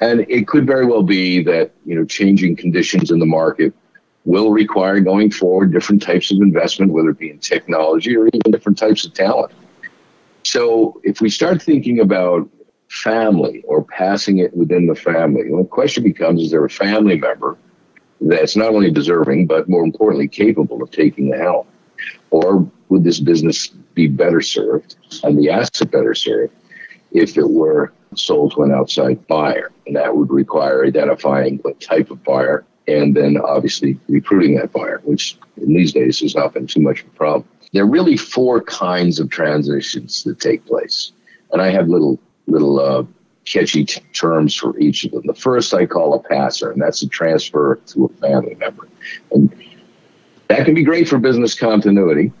and 0.00 0.26
it 0.28 0.48
could 0.48 0.66
very 0.66 0.86
well 0.86 1.02
be 1.02 1.42
that, 1.44 1.72
you 1.84 1.94
know, 1.94 2.04
changing 2.04 2.56
conditions 2.56 3.10
in 3.10 3.18
the 3.18 3.26
market 3.26 3.72
will 4.24 4.50
require 4.50 5.00
going 5.00 5.30
forward 5.30 5.72
different 5.72 6.02
types 6.02 6.30
of 6.30 6.38
investment, 6.38 6.92
whether 6.92 7.10
it 7.10 7.18
be 7.18 7.30
in 7.30 7.38
technology 7.38 8.16
or 8.16 8.26
even 8.28 8.50
different 8.50 8.78
types 8.78 9.04
of 9.04 9.12
talent. 9.14 9.52
So 10.44 11.00
if 11.04 11.20
we 11.20 11.28
start 11.28 11.62
thinking 11.62 12.00
about 12.00 12.48
family 12.92 13.62
or 13.66 13.84
passing 13.84 14.38
it 14.38 14.54
within 14.56 14.86
the 14.86 14.94
family, 14.94 15.50
well, 15.50 15.62
the 15.62 15.68
question 15.68 16.04
becomes 16.04 16.42
is 16.42 16.50
there 16.50 16.64
a 16.64 16.70
family 16.70 17.18
member 17.18 17.56
that's 18.20 18.54
not 18.54 18.68
only 18.68 18.90
deserving, 18.90 19.46
but 19.46 19.68
more 19.68 19.84
importantly, 19.84 20.28
capable 20.28 20.82
of 20.82 20.90
taking 20.90 21.30
the 21.30 21.38
helm? 21.38 21.66
Or 22.30 22.70
would 22.88 23.04
this 23.04 23.20
business 23.20 23.68
be 23.94 24.06
better 24.06 24.40
served 24.40 24.96
and 25.22 25.38
the 25.38 25.50
asset 25.50 25.90
better 25.90 26.14
served 26.14 26.52
if 27.12 27.36
it 27.36 27.48
were 27.48 27.92
sold 28.14 28.52
to 28.52 28.62
an 28.62 28.72
outside 28.72 29.26
buyer. 29.26 29.70
And 29.86 29.96
that 29.96 30.16
would 30.16 30.30
require 30.30 30.84
identifying 30.84 31.58
what 31.58 31.80
type 31.80 32.10
of 32.10 32.22
buyer 32.24 32.64
and 32.88 33.16
then 33.16 33.38
obviously 33.38 33.98
recruiting 34.08 34.56
that 34.56 34.72
buyer, 34.72 35.00
which 35.04 35.38
in 35.56 35.74
these 35.74 35.92
days 35.92 36.20
has 36.20 36.34
not 36.34 36.54
been 36.54 36.66
too 36.66 36.80
much 36.80 37.00
of 37.00 37.06
a 37.06 37.10
problem. 37.10 37.48
There 37.72 37.84
are 37.84 37.88
really 37.88 38.16
four 38.16 38.60
kinds 38.62 39.18
of 39.18 39.30
transitions 39.30 40.24
that 40.24 40.40
take 40.40 40.66
place. 40.66 41.12
And 41.52 41.62
I 41.62 41.70
have 41.70 41.88
little, 41.88 42.18
little, 42.46 42.80
uh, 42.80 43.04
catchy 43.44 43.84
t- 43.84 44.00
terms 44.12 44.54
for 44.54 44.78
each 44.78 45.04
of 45.04 45.12
them. 45.12 45.22
The 45.26 45.34
first 45.34 45.74
I 45.74 45.86
call 45.86 46.14
a 46.14 46.20
passer, 46.20 46.70
and 46.70 46.80
that's 46.80 47.02
a 47.02 47.08
transfer 47.08 47.80
to 47.86 48.04
a 48.04 48.08
family 48.20 48.54
member. 48.54 48.88
And 49.30 49.52
That 50.48 50.64
can 50.64 50.74
be 50.74 50.84
great 50.84 51.08
for 51.08 51.18
business 51.18 51.54
continuity, 51.54 52.32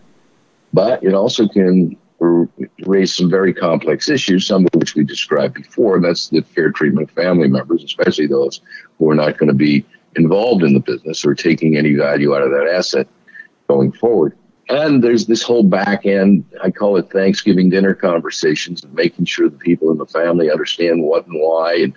but 0.72 1.02
it 1.02 1.14
also 1.14 1.48
can 1.48 1.96
raise 2.84 3.14
some 3.14 3.28
very 3.28 3.52
complex 3.52 4.08
issues, 4.08 4.46
some 4.46 4.66
of 4.66 4.74
which 4.74 4.94
we 4.94 5.02
described 5.02 5.54
before. 5.54 5.96
And 5.96 6.04
that's 6.04 6.28
the 6.28 6.42
fair 6.42 6.70
treatment 6.70 7.08
of 7.08 7.14
family 7.16 7.48
members, 7.48 7.82
especially 7.82 8.26
those 8.26 8.60
who 8.98 9.10
are 9.10 9.14
not 9.14 9.38
going 9.38 9.48
to 9.48 9.54
be 9.54 9.84
involved 10.14 10.62
in 10.62 10.74
the 10.74 10.80
business 10.80 11.24
or 11.24 11.34
taking 11.34 11.76
any 11.76 11.94
value 11.94 12.34
out 12.34 12.42
of 12.42 12.50
that 12.50 12.70
asset 12.72 13.08
going 13.66 13.92
forward. 13.92 14.36
And 14.68 15.02
there's 15.02 15.26
this 15.26 15.42
whole 15.42 15.64
back 15.64 16.06
end, 16.06 16.44
I 16.62 16.70
call 16.70 16.96
it 16.96 17.10
Thanksgiving 17.10 17.68
dinner 17.68 17.94
conversations, 17.94 18.84
and 18.84 18.94
making 18.94 19.24
sure 19.24 19.48
the 19.48 19.56
people 19.58 19.90
in 19.90 19.98
the 19.98 20.06
family 20.06 20.50
understand 20.50 21.02
what 21.02 21.26
and 21.26 21.40
why 21.40 21.74
and 21.74 21.94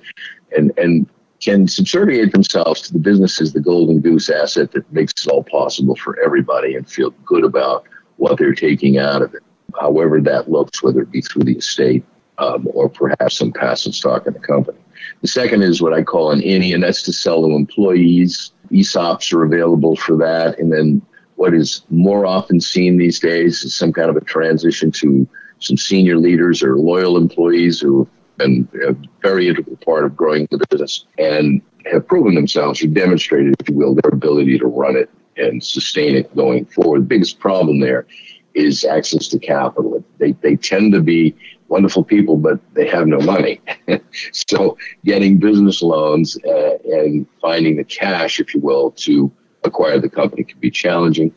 and 0.55 0.71
and 0.77 1.09
can 1.41 1.67
subserviate 1.67 2.31
themselves 2.31 2.81
to 2.81 2.93
the 2.93 2.99
business 2.99 3.39
as 3.41 3.53
the 3.53 3.59
golden 3.59 3.99
goose 3.99 4.29
asset 4.29 4.71
that 4.71 4.91
makes 4.91 5.13
it 5.25 5.29
all 5.29 5.43
possible 5.43 5.95
for 5.95 6.19
everybody 6.23 6.75
and 6.75 6.89
feel 6.89 7.11
good 7.25 7.43
about 7.43 7.85
what 8.17 8.37
they're 8.37 8.53
taking 8.53 8.97
out 8.97 9.21
of 9.21 9.33
it, 9.35 9.43
however 9.79 10.21
that 10.21 10.49
looks, 10.49 10.81
whether 10.81 11.01
it 11.01 11.11
be 11.11 11.21
through 11.21 11.43
the 11.43 11.57
estate 11.57 12.03
um, 12.37 12.67
or 12.73 12.89
perhaps 12.89 13.37
some 13.37 13.51
passive 13.51 13.93
stock 13.93 14.25
in 14.25 14.33
the 14.33 14.39
company. 14.39 14.79
The 15.21 15.27
second 15.27 15.61
is 15.61 15.81
what 15.81 15.93
I 15.93 16.03
call 16.03 16.31
an 16.31 16.41
Innie, 16.41 16.73
and 16.73 16.83
that's 16.83 17.03
to 17.03 17.13
sell 17.13 17.41
to 17.47 17.55
employees. 17.55 18.51
ESOPs 18.71 19.33
are 19.33 19.43
available 19.43 19.95
for 19.95 20.17
that. 20.17 20.57
And 20.59 20.71
then 20.71 21.01
what 21.35 21.53
is 21.53 21.83
more 21.89 22.25
often 22.25 22.59
seen 22.61 22.97
these 22.97 23.19
days 23.19 23.63
is 23.63 23.75
some 23.75 23.91
kind 23.91 24.09
of 24.09 24.15
a 24.15 24.21
transition 24.21 24.91
to 24.91 25.27
some 25.59 25.77
senior 25.77 26.17
leaders 26.17 26.63
or 26.63 26.77
loyal 26.77 27.17
employees 27.17 27.79
who 27.79 27.99
have 27.99 28.37
been 28.37 28.67
a 28.87 28.95
very 29.21 29.47
integral 29.47 29.77
part 29.77 30.05
of 30.05 30.15
growing 30.15 30.47
the 30.51 30.65
business 30.69 31.05
and 31.17 31.61
have 31.91 32.07
proven 32.07 32.35
themselves 32.35 32.83
or 32.83 32.87
demonstrated, 32.87 33.55
if 33.59 33.69
you 33.69 33.75
will, 33.75 33.95
their 33.95 34.11
ability 34.11 34.57
to 34.57 34.67
run 34.67 34.95
it 34.95 35.09
and 35.37 35.63
sustain 35.63 36.15
it 36.15 36.33
going 36.35 36.65
forward. 36.65 37.01
The 37.01 37.05
biggest 37.05 37.39
problem 37.39 37.79
there 37.79 38.05
is 38.53 38.85
access 38.85 39.27
to 39.29 39.39
capital. 39.39 40.03
They, 40.17 40.31
they 40.31 40.55
tend 40.55 40.93
to 40.93 41.01
be 41.01 41.35
wonderful 41.67 42.03
people, 42.03 42.37
but 42.37 42.59
they 42.73 42.87
have 42.87 43.07
no 43.07 43.19
money. 43.19 43.61
so 44.31 44.77
getting 45.03 45.37
business 45.37 45.81
loans 45.81 46.37
uh, 46.45 46.77
and 46.85 47.27
finding 47.41 47.75
the 47.75 47.83
cash, 47.83 48.39
if 48.39 48.53
you 48.53 48.61
will, 48.61 48.91
to 48.91 49.31
acquire 49.65 49.99
the 49.99 50.09
company 50.09 50.43
can 50.43 50.59
be 50.59 50.71
challenging. 50.71 51.33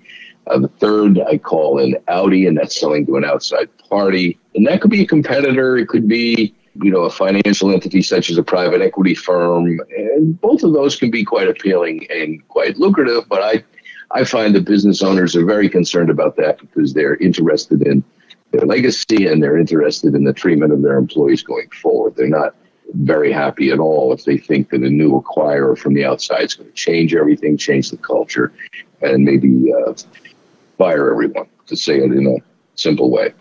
Uh, 0.46 0.58
the 0.58 0.68
third 0.68 1.20
I 1.20 1.38
call 1.38 1.78
an 1.78 1.96
Outie, 2.08 2.48
and 2.48 2.56
that's 2.56 2.78
selling 2.78 3.04
to 3.06 3.16
an 3.16 3.24
outside 3.24 3.68
party. 3.88 4.38
And 4.54 4.66
that 4.66 4.80
could 4.80 4.90
be 4.90 5.02
a 5.02 5.06
competitor. 5.06 5.76
It 5.76 5.88
could 5.88 6.08
be, 6.08 6.54
you 6.82 6.90
know, 6.90 7.02
a 7.02 7.10
financial 7.10 7.72
entity 7.72 8.02
such 8.02 8.30
as 8.30 8.38
a 8.38 8.42
private 8.42 8.80
equity 8.80 9.14
firm. 9.14 9.80
And 9.96 10.40
both 10.40 10.62
of 10.62 10.72
those 10.72 10.96
can 10.96 11.10
be 11.10 11.24
quite 11.24 11.48
appealing 11.48 12.06
and 12.10 12.46
quite 12.48 12.78
lucrative. 12.78 13.28
But 13.28 13.42
I, 13.42 13.64
I 14.10 14.24
find 14.24 14.54
that 14.54 14.64
business 14.64 15.02
owners 15.02 15.36
are 15.36 15.44
very 15.44 15.68
concerned 15.68 16.08
about 16.08 16.36
that 16.36 16.58
because 16.58 16.94
they're 16.94 17.16
interested 17.16 17.82
in 17.82 18.02
their 18.52 18.66
legacy 18.66 19.26
and 19.26 19.42
they're 19.42 19.58
interested 19.58 20.14
in 20.14 20.24
the 20.24 20.32
treatment 20.32 20.72
of 20.72 20.82
their 20.82 20.96
employees 20.96 21.42
going 21.42 21.68
forward. 21.70 22.16
They're 22.16 22.28
not 22.28 22.54
very 22.94 23.32
happy 23.32 23.70
at 23.70 23.78
all 23.78 24.12
if 24.12 24.24
they 24.24 24.38
think 24.38 24.70
that 24.70 24.82
a 24.82 24.90
new 24.90 25.20
acquirer 25.20 25.76
from 25.76 25.94
the 25.94 26.04
outside 26.04 26.44
is 26.44 26.54
going 26.54 26.68
to 26.68 26.74
change 26.74 27.14
everything, 27.14 27.56
change 27.56 27.90
the 27.90 27.96
culture, 27.96 28.52
and 29.02 29.24
maybe 29.24 29.72
uh, 29.72 29.92
fire 30.78 31.10
everyone, 31.10 31.46
to 31.66 31.76
say 31.76 31.98
it 31.98 32.12
in 32.12 32.26
a 32.26 32.36
simple 32.74 33.10
way. 33.10 33.32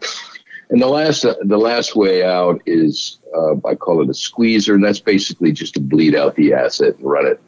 And 0.69 0.81
the 0.81 0.87
last, 0.87 1.23
uh, 1.23 1.35
the 1.43 1.57
last 1.57 1.95
way 1.95 2.23
out 2.23 2.61
is 2.65 3.19
uh, 3.35 3.55
I 3.65 3.75
call 3.75 4.01
it 4.01 4.09
a 4.09 4.13
squeezer, 4.13 4.75
and 4.75 4.83
that's 4.83 4.99
basically 4.99 5.53
just 5.53 5.75
to 5.75 5.79
bleed 5.79 6.13
out 6.13 6.35
the 6.35 6.53
asset 6.53 6.95
and 6.97 7.05
run 7.05 7.25
it 7.25 7.41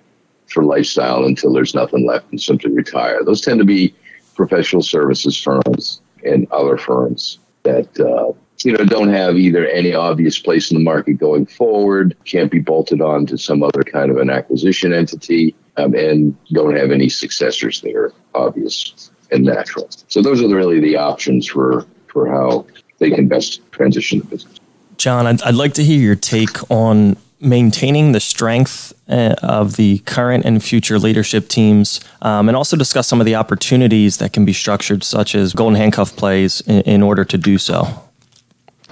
for 0.48 0.64
lifestyle 0.64 1.26
until 1.26 1.54
there's 1.54 1.76
nothing 1.76 2.08
left 2.08 2.32
and 2.32 2.42
simply 2.42 2.72
retire. 2.72 3.24
Those 3.24 3.42
tend 3.42 3.60
to 3.60 3.66
be 3.66 3.94
professional 4.36 4.82
services 4.82 5.40
firms 5.40 6.02
and 6.24 6.50
other 6.52 6.78
firms 6.78 7.40
that 7.64 8.00
uh, 8.00 8.32
you 8.64 8.74
know, 8.74 8.84
don't 8.84 9.10
have 9.10 9.38
either 9.38 9.66
any 9.68 9.94
obvious 9.94 10.40
place 10.40 10.72
in 10.72 10.78
the 10.78 10.84
market 10.84 11.14
going 11.14 11.46
forward, 11.46 12.16
can't 12.26 12.52
be 12.52 12.60
bolted 12.60 13.02
on 13.02 13.26
to 13.28 13.38
some 13.38 13.64
other 13.64 13.84
kind 13.84 14.12
of 14.12 14.18
an 14.18 14.30
acquisition 14.30 14.94
entity, 14.94 15.56
um, 15.78 15.94
and 15.94 16.36
don't 16.52 16.76
have 16.76 16.92
any 16.92 17.10
successors 17.10 17.82
that 17.82 17.96
are 17.96 18.14
obvious 18.36 19.12
and 19.32 19.46
natural. 19.46 19.88
So 20.08 20.22
those 20.22 20.42
are 20.42 20.48
really 20.48 20.80
the 20.80 20.98
options 20.98 21.48
for 21.48 21.86
for 22.08 22.28
how 22.28 22.66
they 22.98 23.12
can 23.12 23.28
best 23.28 23.62
transition 23.72 24.20
the 24.20 24.26
business. 24.26 24.58
John, 24.98 25.28
I'd, 25.28 25.42
I'd 25.44 25.56
like 25.56 25.74
to 25.76 25.84
hear 25.84 26.00
your 26.00 26.16
take 26.16 26.70
on 26.70 27.16
maintaining 27.40 28.12
the 28.12 28.20
strength 28.20 28.92
uh, 29.08 29.36
of 29.42 29.78
the 29.78 30.00
current 30.00 30.44
and 30.44 30.62
future 30.62 31.00
leadership 31.00 31.48
teams, 31.48 32.02
um, 32.22 32.50
and 32.50 32.58
also 32.58 32.76
discuss 32.76 33.08
some 33.08 33.22
of 33.22 33.26
the 33.26 33.36
opportunities 33.36 34.18
that 34.18 34.34
can 34.34 34.44
be 34.44 34.52
structured, 34.52 35.04
such 35.04 35.36
as 35.36 35.54
golden 35.54 35.76
handcuff 35.76 36.14
plays, 36.18 36.60
in, 36.62 36.82
in 36.82 37.02
order 37.02 37.24
to 37.24 37.38
do 37.38 37.58
so. 37.58 38.09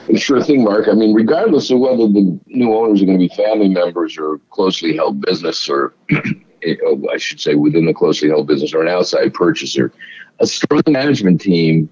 Sure 0.16 0.42
thing, 0.42 0.64
Mark. 0.64 0.88
I 0.88 0.94
mean, 0.94 1.14
regardless 1.14 1.70
of 1.70 1.80
whether 1.80 2.08
the 2.08 2.40
new 2.48 2.74
owners 2.74 3.02
are 3.02 3.06
going 3.06 3.20
to 3.20 3.28
be 3.28 3.36
family 3.36 3.70
members 3.70 4.18
or 4.18 4.40
closely 4.50 4.96
held 4.96 5.22
business, 5.22 5.70
or 5.70 5.94
eh, 6.12 6.76
oh, 6.86 7.02
I 7.12 7.18
should 7.18 7.40
say 7.40 7.56
within 7.56 7.86
the 7.86 7.94
closely 7.94 8.30
held 8.30 8.48
business 8.48 8.74
or 8.74 8.82
an 8.82 8.88
outside 8.88 9.34
purchaser, 9.34 9.92
a 10.40 10.48
strong 10.48 10.84
management 10.88 11.42
team 11.42 11.90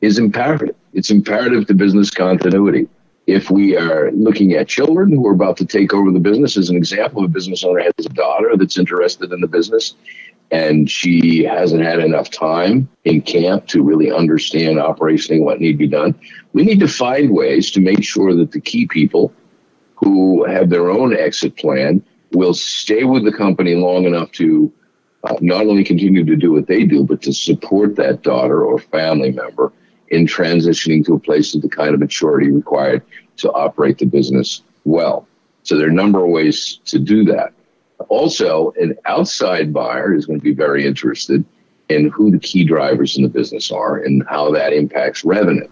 is 0.00 0.18
imperative. 0.18 0.76
It's 0.94 1.10
imperative 1.10 1.66
to 1.66 1.74
business 1.74 2.10
continuity. 2.10 2.88
If 3.26 3.50
we 3.50 3.76
are 3.76 4.10
looking 4.12 4.54
at 4.54 4.68
children 4.68 5.12
who 5.12 5.26
are 5.26 5.34
about 5.34 5.58
to 5.58 5.66
take 5.66 5.92
over 5.92 6.10
the 6.10 6.20
business, 6.20 6.56
as 6.56 6.70
an 6.70 6.76
example, 6.76 7.24
a 7.24 7.28
business 7.28 7.62
owner 7.62 7.80
has 7.80 8.06
a 8.06 8.08
daughter 8.08 8.56
that's 8.56 8.78
interested 8.78 9.30
in 9.32 9.42
the 9.42 9.46
business, 9.46 9.94
and 10.50 10.90
she 10.90 11.44
hasn't 11.44 11.82
had 11.82 11.98
enough 11.98 12.30
time 12.30 12.88
in 13.04 13.20
camp 13.20 13.66
to 13.68 13.82
really 13.82 14.10
understand 14.10 14.78
operationally 14.78 15.42
what 15.42 15.60
need 15.60 15.72
to 15.72 15.78
be 15.78 15.88
done. 15.88 16.14
We 16.52 16.64
need 16.64 16.80
to 16.80 16.88
find 16.88 17.30
ways 17.30 17.70
to 17.72 17.80
make 17.80 18.02
sure 18.02 18.34
that 18.34 18.52
the 18.52 18.60
key 18.60 18.86
people 18.86 19.32
who 19.96 20.44
have 20.44 20.70
their 20.70 20.90
own 20.90 21.14
exit 21.14 21.56
plan 21.56 22.02
will 22.32 22.54
stay 22.54 23.04
with 23.04 23.24
the 23.24 23.32
company 23.32 23.74
long 23.74 24.04
enough 24.04 24.30
to 24.32 24.72
uh, 25.24 25.34
not 25.40 25.66
only 25.66 25.84
continue 25.84 26.24
to 26.24 26.36
do 26.36 26.52
what 26.52 26.66
they 26.66 26.84
do, 26.84 27.04
but 27.04 27.20
to 27.22 27.32
support 27.32 27.96
that 27.96 28.22
daughter 28.22 28.64
or 28.64 28.78
family 28.78 29.32
member 29.32 29.72
in 30.08 30.26
transitioning 30.26 31.04
to 31.04 31.14
a 31.14 31.18
place 31.18 31.54
of 31.54 31.62
the 31.62 31.68
kind 31.68 31.92
of 31.92 32.00
maturity 32.00 32.50
required 32.50 33.02
to 33.36 33.50
operate 33.52 33.98
the 33.98 34.06
business 34.06 34.62
well. 34.84 35.26
So 35.64 35.76
there 35.76 35.88
are 35.88 35.90
a 35.90 35.94
number 35.94 36.24
of 36.24 36.30
ways 36.30 36.80
to 36.86 36.98
do 36.98 37.24
that. 37.24 37.52
Also, 38.08 38.72
an 38.80 38.96
outside 39.06 39.72
buyer 39.72 40.14
is 40.14 40.26
going 40.26 40.38
to 40.38 40.44
be 40.44 40.54
very 40.54 40.86
interested 40.86 41.44
in 41.88 42.08
who 42.10 42.30
the 42.30 42.38
key 42.38 42.64
drivers 42.64 43.16
in 43.16 43.22
the 43.22 43.28
business 43.28 43.72
are 43.72 43.96
and 43.98 44.22
how 44.28 44.50
that 44.52 44.72
impacts 44.72 45.24
revenue. 45.24 45.68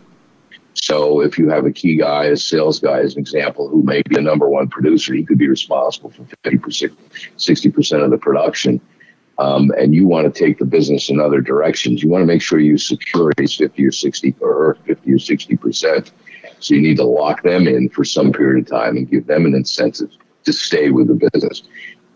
So, 0.74 1.20
if 1.20 1.38
you 1.38 1.48
have 1.48 1.64
a 1.64 1.72
key 1.72 1.96
guy, 1.96 2.24
a 2.26 2.36
sales 2.36 2.80
guy, 2.80 3.00
as 3.00 3.14
an 3.14 3.20
example, 3.20 3.68
who 3.68 3.82
may 3.82 4.02
be 4.02 4.16
a 4.16 4.20
number 4.20 4.48
one 4.48 4.68
producer, 4.68 5.14
he 5.14 5.24
could 5.24 5.38
be 5.38 5.48
responsible 5.48 6.10
for 6.10 6.24
50%, 6.44 6.94
60% 7.36 8.04
of 8.04 8.10
the 8.10 8.18
production. 8.18 8.80
Um, 9.38 9.70
and 9.78 9.94
you 9.94 10.06
want 10.06 10.32
to 10.32 10.38
take 10.38 10.58
the 10.58 10.64
business 10.64 11.10
in 11.10 11.20
other 11.20 11.40
directions, 11.40 12.02
you 12.02 12.08
want 12.08 12.22
to 12.22 12.26
make 12.26 12.40
sure 12.40 12.58
you 12.58 12.78
secure 12.78 13.32
his 13.38 13.54
50 13.54 13.84
or 13.84 13.92
60 13.92 14.34
or 14.40 14.78
50 14.86 15.12
or 15.12 15.18
60 15.18 15.56
percent. 15.56 16.12
So 16.58 16.74
you 16.74 16.80
need 16.80 16.96
to 16.96 17.04
lock 17.04 17.42
them 17.42 17.68
in 17.68 17.90
for 17.90 18.04
some 18.04 18.32
period 18.32 18.64
of 18.64 18.70
time 18.70 18.96
and 18.96 19.10
give 19.10 19.26
them 19.26 19.44
an 19.44 19.54
incentive 19.54 20.10
to 20.44 20.52
stay 20.52 20.90
with 20.90 21.08
the 21.08 21.28
business. 21.30 21.62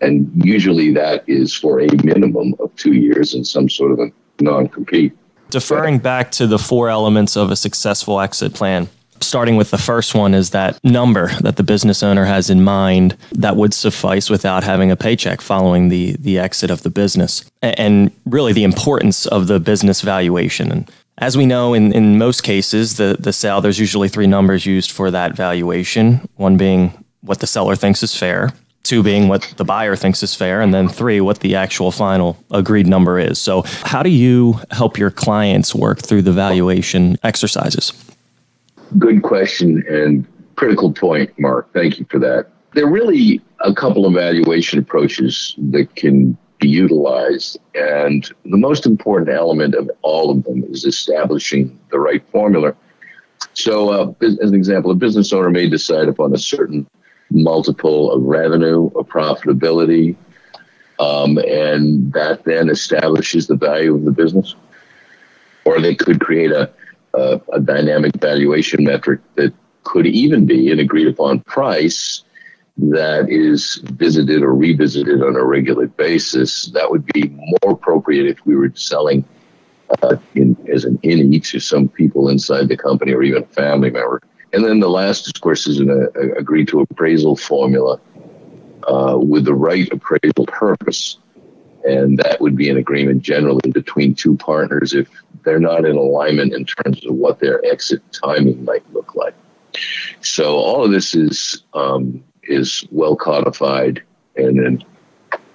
And 0.01 0.29
usually 0.43 0.91
that 0.93 1.23
is 1.27 1.53
for 1.53 1.79
a 1.79 1.87
minimum 2.03 2.55
of 2.59 2.75
two 2.75 2.93
years 2.93 3.33
and 3.33 3.45
some 3.45 3.69
sort 3.69 3.91
of 3.91 3.99
a 3.99 4.11
non 4.41 4.67
compete. 4.67 5.13
Deferring 5.49 5.99
back 5.99 6.31
to 6.31 6.47
the 6.47 6.57
four 6.57 6.89
elements 6.89 7.35
of 7.35 7.51
a 7.51 7.55
successful 7.55 8.19
exit 8.19 8.53
plan, 8.53 8.89
starting 9.19 9.55
with 9.55 9.71
the 9.71 9.77
first 9.77 10.15
one 10.15 10.33
is 10.33 10.51
that 10.51 10.79
number 10.83 11.27
that 11.41 11.57
the 11.57 11.63
business 11.63 12.01
owner 12.01 12.25
has 12.25 12.49
in 12.49 12.63
mind 12.63 13.15
that 13.33 13.55
would 13.55 13.73
suffice 13.73 14.29
without 14.29 14.63
having 14.63 14.91
a 14.91 14.95
paycheck 14.95 15.41
following 15.41 15.89
the, 15.89 16.15
the 16.19 16.39
exit 16.39 16.71
of 16.71 16.83
the 16.83 16.89
business. 16.89 17.43
And 17.61 18.11
really 18.25 18.53
the 18.53 18.63
importance 18.63 19.25
of 19.27 19.47
the 19.47 19.59
business 19.59 20.01
valuation. 20.01 20.71
And 20.71 20.91
as 21.17 21.37
we 21.37 21.45
know, 21.45 21.73
in, 21.73 21.93
in 21.93 22.17
most 22.17 22.41
cases, 22.41 22.97
the, 22.97 23.15
the 23.19 23.33
sale, 23.33 23.61
there's 23.61 23.79
usually 23.79 24.09
three 24.09 24.27
numbers 24.27 24.65
used 24.65 24.91
for 24.91 25.11
that 25.11 25.35
valuation 25.35 26.27
one 26.35 26.57
being 26.57 27.05
what 27.21 27.39
the 27.39 27.47
seller 27.47 27.75
thinks 27.75 28.01
is 28.01 28.15
fair, 28.15 28.51
two 28.83 29.03
being 29.03 29.27
what 29.27 29.41
the 29.57 29.63
buyer 29.63 29.95
thinks 29.95 30.23
is 30.23 30.35
fair, 30.35 30.61
and 30.61 30.73
then 30.73 30.87
three, 30.87 31.21
what 31.21 31.39
the 31.39 31.55
actual 31.55 31.91
final 31.91 32.37
agreed 32.51 32.87
number 32.87 33.19
is. 33.19 33.39
So, 33.39 33.63
how 33.83 34.03
do 34.03 34.09
you 34.09 34.59
help 34.71 34.97
your 34.97 35.11
clients 35.11 35.73
work 35.75 35.99
through 35.99 36.23
the 36.23 36.31
valuation 36.31 37.17
exercises? 37.23 37.93
Good 38.97 39.23
question 39.23 39.83
and 39.89 40.25
critical 40.55 40.91
point, 40.91 41.31
Mark. 41.39 41.71
Thank 41.73 41.99
you 41.99 42.05
for 42.09 42.19
that. 42.19 42.47
There 42.73 42.85
are 42.85 42.91
really 42.91 43.41
a 43.59 43.73
couple 43.73 44.05
of 44.05 44.13
valuation 44.13 44.79
approaches 44.79 45.55
that 45.57 45.95
can 45.95 46.37
be 46.61 46.69
utilized. 46.69 47.57
And 47.75 48.31
the 48.45 48.57
most 48.57 48.85
important 48.85 49.29
element 49.29 49.75
of 49.75 49.91
all 50.03 50.31
of 50.31 50.43
them 50.45 50.63
is 50.69 50.85
establishing 50.85 51.77
the 51.89 51.99
right 51.99 52.23
formula. 52.31 52.73
So, 53.53 53.89
uh, 53.89 54.13
as 54.25 54.37
an 54.37 54.55
example, 54.55 54.91
a 54.91 54.95
business 54.95 55.33
owner 55.33 55.49
may 55.49 55.67
decide 55.67 56.07
upon 56.07 56.33
a 56.33 56.37
certain 56.37 56.87
multiple 57.31 58.11
of 58.11 58.21
revenue, 58.23 58.91
of 58.95 59.07
profitability, 59.07 60.15
Um, 60.99 61.39
and 61.39 62.13
that 62.13 62.43
then 62.43 62.69
establishes 62.69 63.47
the 63.47 63.55
value 63.55 63.95
of 63.95 64.05
the 64.05 64.11
business. 64.11 64.53
Or 65.65 65.81
they 65.81 65.95
could 65.95 66.19
create 66.19 66.51
a, 66.51 66.69
a, 67.15 67.41
a 67.53 67.59
dynamic 67.59 68.13
valuation 68.21 68.83
metric 68.83 69.19
that 69.35 69.51
could 69.81 70.05
even 70.05 70.45
be 70.45 70.71
an 70.71 70.79
agreed 70.79 71.07
upon 71.07 71.39
price 71.39 72.23
that 72.77 73.25
is 73.29 73.81
visited 73.97 74.43
or 74.43 74.53
revisited 74.53 75.23
on 75.23 75.35
a 75.35 75.43
regular 75.43 75.87
basis. 75.87 76.71
That 76.77 76.91
would 76.91 77.05
be 77.17 77.29
more 77.29 77.73
appropriate 77.73 78.27
if 78.27 78.45
we 78.45 78.55
were 78.55 78.71
selling 78.75 79.25
uh, 80.03 80.17
in, 80.35 80.55
as 80.71 80.85
an 80.85 80.99
Innie 80.99 81.41
to 81.49 81.59
some 81.59 81.89
people 81.89 82.29
inside 82.29 82.67
the 82.67 82.77
company 82.77 83.11
or 83.13 83.23
even 83.23 83.41
a 83.41 83.47
family 83.47 83.89
member. 83.89 84.21
And 84.53 84.65
then 84.65 84.79
the 84.79 84.89
last, 84.89 85.27
of 85.27 85.41
course, 85.41 85.67
is 85.67 85.79
an 85.79 85.89
uh, 85.89 86.19
agreed 86.37 86.67
to 86.69 86.81
appraisal 86.81 87.35
formula 87.35 87.99
uh, 88.83 89.17
with 89.17 89.45
the 89.45 89.53
right 89.53 89.87
appraisal 89.91 90.45
purpose. 90.47 91.17
And 91.83 92.19
that 92.19 92.41
would 92.41 92.55
be 92.55 92.69
an 92.69 92.77
agreement 92.77 93.23
generally 93.23 93.71
between 93.71 94.13
two 94.13 94.37
partners 94.37 94.93
if 94.93 95.09
they're 95.43 95.59
not 95.59 95.85
in 95.85 95.95
alignment 95.95 96.53
in 96.53 96.65
terms 96.65 97.03
of 97.05 97.15
what 97.15 97.39
their 97.39 97.63
exit 97.65 98.01
timing 98.11 98.63
might 98.65 98.83
look 98.93 99.15
like. 99.15 99.33
So 100.21 100.57
all 100.57 100.83
of 100.83 100.91
this 100.91 101.15
is 101.15 101.63
um, 101.73 102.23
is 102.43 102.85
well 102.91 103.15
codified 103.15 104.03
and 104.35 104.59
an, 104.59 104.83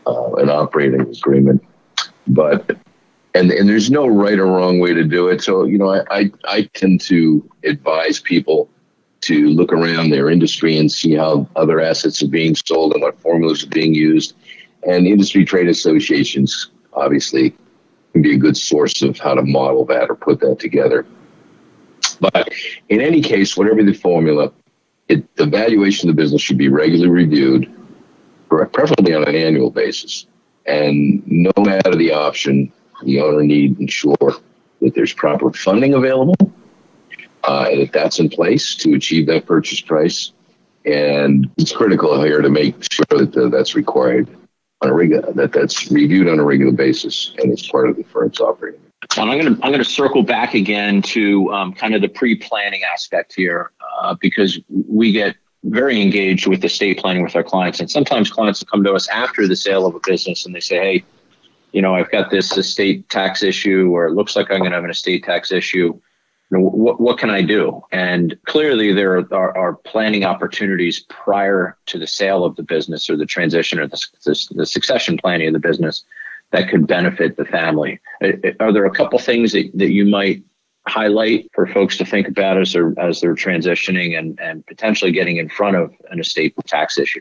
uh, 0.06 0.34
an 0.34 0.48
operating 0.48 1.02
agreement, 1.02 1.62
but 2.26 2.76
and 3.34 3.52
and 3.52 3.68
there's 3.68 3.90
no 3.90 4.06
right 4.06 4.38
or 4.38 4.46
wrong 4.46 4.80
way 4.80 4.94
to 4.94 5.04
do 5.04 5.28
it. 5.28 5.42
So 5.42 5.64
you 5.64 5.78
know, 5.78 5.90
I 5.90 6.02
I, 6.10 6.32
I 6.44 6.62
tend 6.74 7.02
to 7.02 7.48
advise 7.62 8.18
people 8.20 8.68
to 9.26 9.48
look 9.50 9.72
around 9.72 10.10
their 10.10 10.30
industry 10.30 10.78
and 10.78 10.90
see 10.90 11.14
how 11.14 11.48
other 11.56 11.80
assets 11.80 12.22
are 12.22 12.28
being 12.28 12.54
sold 12.54 12.92
and 12.92 13.02
what 13.02 13.20
formulas 13.20 13.64
are 13.64 13.68
being 13.68 13.94
used. 13.94 14.34
And 14.86 15.06
industry 15.06 15.44
trade 15.44 15.68
associations 15.68 16.70
obviously 16.92 17.54
can 18.12 18.22
be 18.22 18.34
a 18.34 18.38
good 18.38 18.56
source 18.56 19.02
of 19.02 19.18
how 19.18 19.34
to 19.34 19.42
model 19.42 19.84
that 19.86 20.08
or 20.08 20.14
put 20.14 20.40
that 20.40 20.60
together. 20.60 21.06
But 22.20 22.50
in 22.88 23.00
any 23.00 23.20
case, 23.20 23.56
whatever 23.56 23.82
the 23.82 23.92
formula, 23.92 24.52
it, 25.08 25.34
the 25.36 25.46
valuation 25.46 26.08
of 26.08 26.16
the 26.16 26.22
business 26.22 26.40
should 26.40 26.58
be 26.58 26.68
regularly 26.68 27.10
reviewed, 27.10 27.70
preferably 28.48 29.12
on 29.12 29.28
an 29.28 29.34
annual 29.34 29.70
basis. 29.70 30.26
And 30.66 31.22
no 31.26 31.52
matter 31.58 31.94
the 31.94 32.12
option, 32.12 32.72
the 33.02 33.20
owner 33.20 33.42
need 33.42 33.78
ensure 33.80 34.16
that 34.80 34.94
there's 34.94 35.12
proper 35.12 35.52
funding 35.52 35.94
available, 35.94 36.36
uh, 37.46 37.68
and 37.70 37.80
that 37.82 37.92
that's 37.92 38.18
in 38.18 38.28
place 38.28 38.74
to 38.76 38.94
achieve 38.94 39.26
that 39.26 39.46
purchase 39.46 39.80
price. 39.80 40.32
And 40.84 41.50
it's 41.56 41.72
critical 41.72 42.22
here 42.22 42.40
to 42.40 42.50
make 42.50 42.74
sure 42.92 43.06
that 43.10 43.36
uh, 43.36 43.48
that's 43.48 43.74
required 43.74 44.28
on 44.82 44.90
a 44.90 44.92
regular, 44.92 45.32
that 45.32 45.52
that's 45.52 45.90
reviewed 45.90 46.28
on 46.28 46.38
a 46.38 46.44
regular 46.44 46.72
basis 46.72 47.34
and 47.38 47.50
it's 47.50 47.68
part 47.68 47.88
of 47.88 47.96
the 47.96 48.04
firm's 48.04 48.40
operating. 48.40 48.80
And 49.16 49.30
I'm 49.30 49.38
going 49.38 49.56
to 49.56 49.64
I'm 49.64 49.72
going 49.72 49.84
to 49.84 49.90
circle 49.90 50.22
back 50.22 50.54
again 50.54 51.02
to 51.02 51.52
um, 51.52 51.72
kind 51.72 51.94
of 51.94 52.02
the 52.02 52.08
pre-planning 52.08 52.82
aspect 52.82 53.34
here 53.34 53.72
uh, 54.00 54.14
because 54.20 54.58
we 54.68 55.12
get 55.12 55.36
very 55.64 56.00
engaged 56.00 56.46
with 56.46 56.64
estate 56.64 56.98
planning 56.98 57.22
with 57.22 57.34
our 57.34 57.42
clients, 57.42 57.80
and 57.80 57.90
sometimes 57.90 58.30
clients 58.30 58.62
come 58.62 58.84
to 58.84 58.92
us 58.92 59.08
after 59.08 59.48
the 59.48 59.56
sale 59.56 59.86
of 59.86 59.94
a 59.94 60.00
business 60.04 60.46
and 60.46 60.54
they 60.54 60.60
say, 60.60 60.76
"Hey, 60.76 61.04
you 61.72 61.82
know, 61.82 61.94
I've 61.94 62.10
got 62.10 62.30
this 62.30 62.56
estate 62.56 63.08
tax 63.08 63.42
issue, 63.42 63.90
or 63.90 64.06
it 64.06 64.12
looks 64.12 64.34
like 64.34 64.50
I'm 64.50 64.60
going 64.60 64.70
to 64.70 64.76
have 64.76 64.84
an 64.84 64.90
estate 64.90 65.24
tax 65.24 65.52
issue. 65.52 65.98
You 66.50 66.58
know, 66.58 66.64
what 66.68 67.00
what 67.00 67.18
can 67.18 67.30
I 67.30 67.42
do?" 67.42 67.82
And 67.92 68.36
clearly, 68.46 68.92
there 68.92 69.18
are, 69.18 69.56
are, 69.56 69.74
planning 69.74 70.24
opportunities 70.24 71.00
prior 71.08 71.76
to 71.86 71.98
the 71.98 72.06
sale 72.06 72.44
of 72.44 72.56
the 72.56 72.62
business 72.62 73.10
or 73.10 73.16
the 73.16 73.26
transition 73.26 73.78
or 73.78 73.86
the, 73.86 74.00
the, 74.24 74.46
the 74.54 74.66
succession 74.66 75.16
planning 75.18 75.48
of 75.48 75.52
the 75.54 75.68
business 75.68 76.04
that 76.52 76.68
could 76.68 76.86
benefit 76.86 77.36
the 77.36 77.44
family. 77.44 78.00
Are 78.60 78.72
there 78.72 78.84
a 78.84 78.90
couple 78.90 79.18
things 79.18 79.52
that, 79.52 79.70
that 79.74 79.90
you 79.90 80.06
might 80.06 80.42
highlight 80.88 81.50
for 81.52 81.66
folks 81.66 81.96
to 81.98 82.04
think 82.04 82.28
about 82.28 82.58
as 82.60 82.72
they're 82.72 82.94
as 82.98 83.20
they're 83.20 83.34
transitioning 83.34 84.16
and, 84.18 84.38
and 84.40 84.64
potentially 84.66 85.12
getting 85.12 85.36
in 85.36 85.48
front 85.48 85.76
of 85.76 85.92
an 86.10 86.20
estate 86.20 86.54
tax 86.66 86.98
issue? 86.98 87.20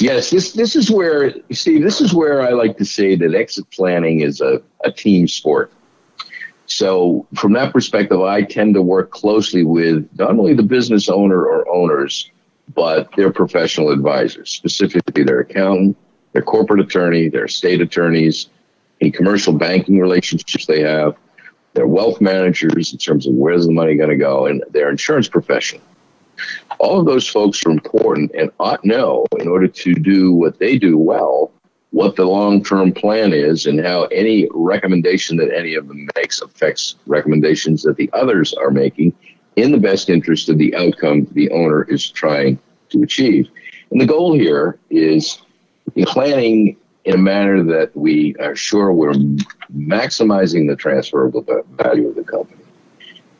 Yes, 0.00 0.30
this 0.30 0.52
this 0.52 0.74
is 0.74 0.90
where 0.90 1.34
Steve. 1.50 1.82
This 1.82 2.00
is 2.00 2.14
where 2.14 2.40
I 2.40 2.50
like 2.50 2.78
to 2.78 2.84
say 2.84 3.14
that 3.16 3.34
exit 3.34 3.70
planning 3.70 4.20
is 4.20 4.40
a, 4.40 4.62
a 4.84 4.90
team 4.90 5.28
sport. 5.28 5.70
So 6.74 7.26
from 7.34 7.52
that 7.52 7.70
perspective, 7.72 8.22
I 8.22 8.42
tend 8.42 8.74
to 8.74 8.82
work 8.82 9.10
closely 9.10 9.62
with 9.62 10.08
not 10.18 10.30
only 10.30 10.54
the 10.54 10.62
business 10.62 11.10
owner 11.10 11.44
or 11.44 11.68
owners, 11.68 12.30
but 12.74 13.14
their 13.14 13.30
professional 13.30 13.90
advisors, 13.90 14.50
specifically 14.50 15.22
their 15.22 15.40
accountant, 15.40 15.98
their 16.32 16.40
corporate 16.40 16.80
attorney, 16.80 17.28
their 17.28 17.46
state 17.46 17.82
attorneys, 17.82 18.48
any 19.02 19.10
commercial 19.10 19.52
banking 19.52 19.98
relationships 20.00 20.64
they 20.64 20.80
have, 20.80 21.14
their 21.74 21.86
wealth 21.86 22.22
managers 22.22 22.92
in 22.92 22.98
terms 22.98 23.26
of 23.26 23.34
where's 23.34 23.66
the 23.66 23.72
money 23.72 23.94
going 23.94 24.08
to 24.08 24.16
go, 24.16 24.46
and 24.46 24.64
their 24.70 24.88
insurance 24.88 25.28
profession. 25.28 25.78
All 26.78 26.98
of 26.98 27.04
those 27.04 27.28
folks 27.28 27.66
are 27.66 27.70
important 27.70 28.30
and 28.34 28.50
ought 28.58 28.82
know 28.82 29.26
in 29.38 29.46
order 29.46 29.68
to 29.68 29.94
do 29.94 30.32
what 30.32 30.58
they 30.58 30.78
do 30.78 30.96
well, 30.96 31.52
what 31.92 32.16
the 32.16 32.24
long 32.24 32.64
term 32.64 32.92
plan 32.92 33.32
is, 33.32 33.66
and 33.66 33.78
how 33.78 34.04
any 34.04 34.48
recommendation 34.52 35.36
that 35.36 35.54
any 35.54 35.74
of 35.74 35.86
them 35.88 36.08
makes 36.16 36.40
affects 36.40 36.96
recommendations 37.06 37.82
that 37.82 37.96
the 37.96 38.10
others 38.12 38.52
are 38.54 38.70
making 38.70 39.14
in 39.56 39.70
the 39.70 39.78
best 39.78 40.08
interest 40.08 40.48
of 40.48 40.58
the 40.58 40.74
outcome 40.74 41.28
the 41.32 41.50
owner 41.50 41.84
is 41.84 42.10
trying 42.10 42.58
to 42.88 43.02
achieve. 43.02 43.48
And 43.90 44.00
the 44.00 44.06
goal 44.06 44.32
here 44.32 44.78
is 44.88 45.42
planning 46.06 46.78
in 47.04 47.14
a 47.14 47.18
manner 47.18 47.62
that 47.62 47.94
we 47.94 48.34
are 48.36 48.56
sure 48.56 48.92
we're 48.92 49.12
maximizing 49.76 50.68
the 50.68 50.76
transferable 50.76 51.44
value 51.72 52.08
of 52.08 52.14
the 52.14 52.24
company, 52.24 52.62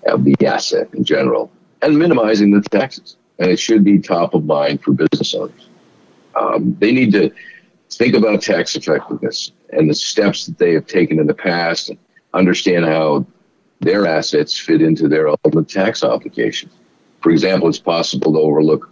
of 0.06 0.24
the 0.24 0.34
asset 0.44 0.88
in 0.92 1.04
general, 1.04 1.50
and 1.80 1.98
minimizing 1.98 2.50
the 2.50 2.60
taxes. 2.68 3.16
And 3.38 3.50
it 3.50 3.58
should 3.58 3.82
be 3.82 3.98
top 3.98 4.34
of 4.34 4.44
mind 4.44 4.82
for 4.82 4.92
business 4.92 5.34
owners. 5.34 5.68
Um, 6.34 6.76
they 6.78 6.92
need 6.92 7.12
to 7.12 7.30
think 7.96 8.14
about 8.14 8.42
tax 8.42 8.76
effectiveness 8.76 9.52
and 9.70 9.88
the 9.88 9.94
steps 9.94 10.46
that 10.46 10.58
they 10.58 10.72
have 10.74 10.86
taken 10.86 11.18
in 11.18 11.26
the 11.26 11.34
past 11.34 11.90
and 11.90 11.98
understand 12.34 12.84
how 12.84 13.26
their 13.80 14.06
assets 14.06 14.58
fit 14.58 14.80
into 14.80 15.08
their 15.08 15.28
ultimate 15.28 15.68
tax 15.68 16.04
obligations. 16.04 16.72
For 17.20 17.30
example, 17.30 17.68
it's 17.68 17.78
possible 17.78 18.32
to 18.32 18.38
overlook 18.38 18.88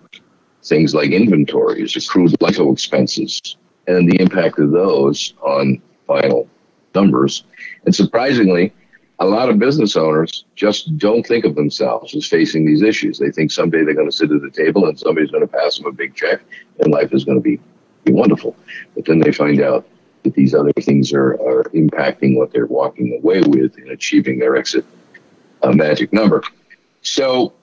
things 0.62 0.94
like 0.94 1.10
inventories, 1.10 1.96
accrued 1.96 2.32
LIFO 2.32 2.72
expenses, 2.72 3.56
and 3.86 4.10
the 4.10 4.20
impact 4.20 4.58
of 4.58 4.70
those 4.70 5.34
on 5.42 5.80
final 6.06 6.48
numbers. 6.94 7.44
And 7.84 7.94
surprisingly, 7.94 8.72
a 9.20 9.26
lot 9.26 9.50
of 9.50 9.58
business 9.58 9.96
owners 9.96 10.44
just 10.56 10.96
don't 10.96 11.26
think 11.26 11.44
of 11.44 11.54
themselves 11.54 12.14
as 12.14 12.26
facing 12.26 12.64
these 12.64 12.82
issues. 12.82 13.18
They 13.18 13.30
think 13.30 13.52
someday 13.52 13.84
they're 13.84 13.94
going 13.94 14.10
to 14.10 14.16
sit 14.16 14.32
at 14.32 14.40
the 14.40 14.50
table 14.50 14.86
and 14.86 14.98
somebody's 14.98 15.30
going 15.30 15.46
to 15.46 15.52
pass 15.52 15.76
them 15.76 15.86
a 15.86 15.92
big 15.92 16.14
check 16.14 16.40
and 16.78 16.92
life 16.92 17.12
is 17.12 17.24
going 17.24 17.36
to 17.36 17.42
be, 17.42 17.60
be 18.04 18.12
wonderful. 18.12 18.56
But 18.94 19.04
then 19.04 19.20
they 19.20 19.32
find 19.32 19.60
out 19.60 19.86
that 20.22 20.34
these 20.34 20.54
other 20.54 20.72
things 20.72 21.12
are, 21.12 21.34
are 21.34 21.64
impacting 21.74 22.36
what 22.36 22.52
they're 22.52 22.66
walking 22.66 23.18
away 23.22 23.40
with 23.40 23.78
in 23.78 23.90
achieving 23.90 24.38
their 24.38 24.56
exit 24.56 24.84
uh, 25.62 25.72
magic 25.72 26.12
number. 26.12 26.42
So 27.02 27.54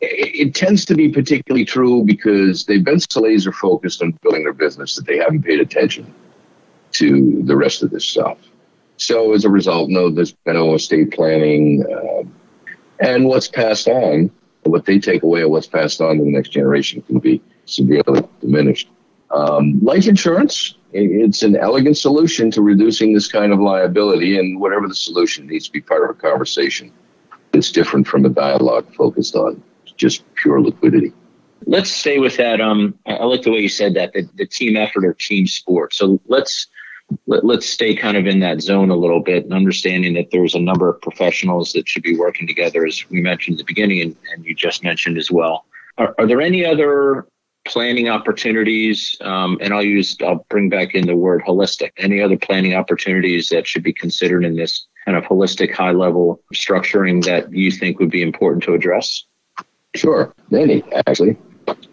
it, 0.00 0.54
tends 0.54 0.84
to 0.86 0.94
be 0.94 1.08
particularly 1.08 1.64
true 1.64 2.04
because 2.04 2.64
they've 2.64 2.84
been 2.84 3.00
so 3.00 3.22
laser 3.22 3.52
focused 3.52 4.02
on 4.02 4.12
building 4.22 4.44
their 4.44 4.52
business 4.52 4.94
that 4.94 5.06
they 5.06 5.18
haven't 5.18 5.42
paid 5.42 5.60
attention 5.60 6.12
to 6.92 7.42
the 7.44 7.56
rest 7.56 7.82
of 7.82 7.90
this 7.90 8.04
stuff. 8.04 8.38
So 8.96 9.32
as 9.32 9.44
a 9.44 9.50
result, 9.50 9.90
no, 9.90 10.10
there's 10.10 10.32
been 10.32 10.54
no 10.54 10.74
estate 10.74 11.12
planning, 11.12 11.84
uh, 11.84 12.28
and 13.00 13.26
what's 13.26 13.48
passed 13.48 13.88
on, 13.88 14.30
what 14.64 14.84
they 14.84 14.98
take 14.98 15.22
away 15.22 15.42
of 15.42 15.50
what's 15.50 15.66
passed 15.66 16.00
on 16.00 16.18
to 16.18 16.24
the 16.24 16.30
next 16.30 16.50
generation 16.50 17.02
can 17.02 17.18
be 17.18 17.40
severely 17.64 18.22
diminished. 18.40 18.88
Um, 19.30 19.80
life 19.80 20.06
insurance, 20.06 20.74
it's 20.92 21.42
an 21.42 21.56
elegant 21.56 21.98
solution 21.98 22.50
to 22.52 22.62
reducing 22.62 23.12
this 23.12 23.30
kind 23.30 23.52
of 23.52 23.58
liability, 23.58 24.38
and 24.38 24.60
whatever 24.60 24.88
the 24.88 24.94
solution 24.94 25.46
needs 25.46 25.66
to 25.66 25.72
be 25.72 25.80
part 25.80 26.04
of 26.04 26.16
a 26.16 26.18
conversation. 26.18 26.92
It's 27.52 27.70
different 27.70 28.06
from 28.06 28.24
a 28.24 28.30
dialogue 28.30 28.94
focused 28.94 29.34
on 29.34 29.62
just 29.96 30.22
pure 30.34 30.60
liquidity. 30.60 31.12
Let's 31.66 31.90
stay 31.90 32.18
with 32.18 32.36
that. 32.36 32.60
Um, 32.60 32.98
I 33.06 33.24
like 33.24 33.42
the 33.42 33.50
way 33.50 33.58
you 33.58 33.68
said 33.68 33.94
that 33.94 34.12
the, 34.12 34.28
the 34.36 34.46
team 34.46 34.76
effort 34.76 35.04
or 35.04 35.12
team 35.12 35.46
sport. 35.46 35.92
So 35.92 36.20
let's 36.26 36.68
let, 37.26 37.44
us 37.44 37.66
stay 37.66 37.96
kind 37.96 38.16
of 38.16 38.26
in 38.26 38.40
that 38.40 38.60
zone 38.60 38.90
a 38.90 38.96
little 38.96 39.20
bit 39.20 39.44
and 39.44 39.52
understanding 39.52 40.14
that 40.14 40.30
there's 40.30 40.54
a 40.54 40.60
number 40.60 40.88
of 40.88 41.00
professionals 41.00 41.72
that 41.72 41.88
should 41.88 42.02
be 42.02 42.16
working 42.16 42.46
together, 42.46 42.86
as 42.86 43.08
we 43.10 43.20
mentioned 43.20 43.54
at 43.54 43.58
the 43.58 43.64
beginning, 43.64 44.02
and, 44.02 44.16
and 44.32 44.44
you 44.44 44.54
just 44.54 44.84
mentioned 44.84 45.18
as 45.18 45.30
well. 45.30 45.64
Are, 45.96 46.14
are 46.18 46.26
there 46.26 46.40
any 46.40 46.64
other 46.64 47.26
planning 47.68 48.08
opportunities? 48.08 49.16
Um, 49.20 49.58
and 49.60 49.72
I'll 49.72 49.82
use 49.82 50.16
I'll 50.20 50.44
bring 50.48 50.68
back 50.68 50.94
in 50.94 51.06
the 51.06 51.16
word 51.16 51.42
holistic. 51.46 51.90
Any 51.96 52.20
other 52.20 52.36
planning 52.36 52.74
opportunities 52.74 53.48
that 53.50 53.66
should 53.66 53.82
be 53.82 53.92
considered 53.92 54.44
in 54.44 54.56
this 54.56 54.86
kind 55.04 55.16
of 55.16 55.24
holistic, 55.24 55.72
high 55.72 55.92
level 55.92 56.42
structuring 56.54 57.24
that 57.24 57.52
you 57.52 57.70
think 57.70 57.98
would 57.98 58.10
be 58.10 58.22
important 58.22 58.64
to 58.64 58.74
address? 58.74 59.24
Sure, 59.94 60.34
many 60.50 60.82
actually. 61.06 61.36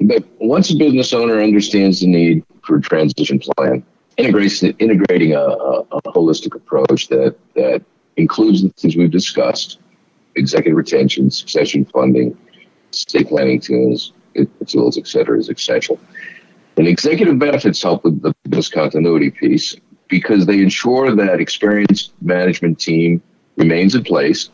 But 0.01 0.23
once 0.39 0.71
a 0.71 0.75
business 0.75 1.13
owner 1.13 1.41
understands 1.41 1.99
the 1.99 2.07
need 2.07 2.43
for 2.63 2.77
a 2.77 2.81
transition 2.81 3.39
plan, 3.39 3.83
integrating 4.17 5.33
a, 5.33 5.39
a, 5.39 5.79
a 5.81 6.01
holistic 6.03 6.55
approach 6.55 7.09
that, 7.09 7.35
that 7.55 7.83
includes 8.15 8.63
the 8.63 8.69
things 8.69 8.95
we've 8.95 9.11
discussed 9.11 9.79
executive 10.35 10.77
retention, 10.77 11.31
succession 11.31 11.85
funding, 11.85 12.37
state 12.91 13.27
planning 13.27 13.59
tools, 13.59 14.13
tools, 14.65 14.97
et 14.97 15.07
cetera, 15.07 15.37
is 15.39 15.49
essential. 15.49 15.99
And 16.77 16.87
executive 16.87 17.39
benefits 17.39 17.81
help 17.81 18.03
with 18.03 18.21
the 18.21 18.33
business 18.43 18.69
continuity 18.69 19.31
piece 19.31 19.75
because 20.07 20.45
they 20.45 20.59
ensure 20.61 21.15
that 21.15 21.39
experienced 21.39 22.13
management 22.21 22.79
team 22.79 23.21
remains 23.55 23.95
in 23.95 24.03
place, 24.03 24.49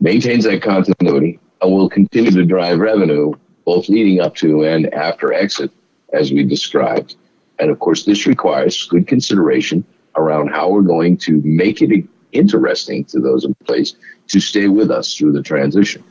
maintains 0.00 0.44
that 0.44 0.62
continuity, 0.62 1.38
and 1.62 1.72
will 1.72 1.88
continue 1.88 2.30
to 2.32 2.44
drive 2.44 2.78
revenue 2.78 3.32
both 3.64 3.88
leading 3.88 4.20
up 4.20 4.34
to 4.36 4.64
and 4.64 4.92
after 4.92 5.32
exit, 5.32 5.70
as 6.12 6.30
we 6.30 6.44
described. 6.44 7.16
And 7.58 7.70
of 7.70 7.78
course, 7.78 8.04
this 8.04 8.26
requires 8.26 8.86
good 8.86 9.06
consideration 9.06 9.84
around 10.16 10.48
how 10.48 10.68
we're 10.68 10.82
going 10.82 11.16
to 11.18 11.40
make 11.44 11.80
it 11.80 12.04
interesting 12.32 13.04
to 13.06 13.20
those 13.20 13.44
in 13.44 13.54
place 13.66 13.94
to 14.28 14.40
stay 14.40 14.68
with 14.68 14.90
us 14.90 15.14
through 15.14 15.32
the 15.32 15.42
transition. 15.42 16.04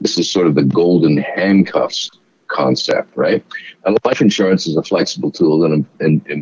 This 0.00 0.18
is 0.18 0.30
sort 0.30 0.48
of 0.48 0.54
the 0.54 0.64
golden 0.64 1.16
handcuffs 1.16 2.10
concept, 2.52 3.16
right? 3.16 3.44
And 3.84 3.98
life 4.04 4.20
insurance 4.20 4.66
is 4.66 4.76
a 4.76 4.82
flexible 4.82 5.30
tool 5.30 5.58
that 5.60 5.84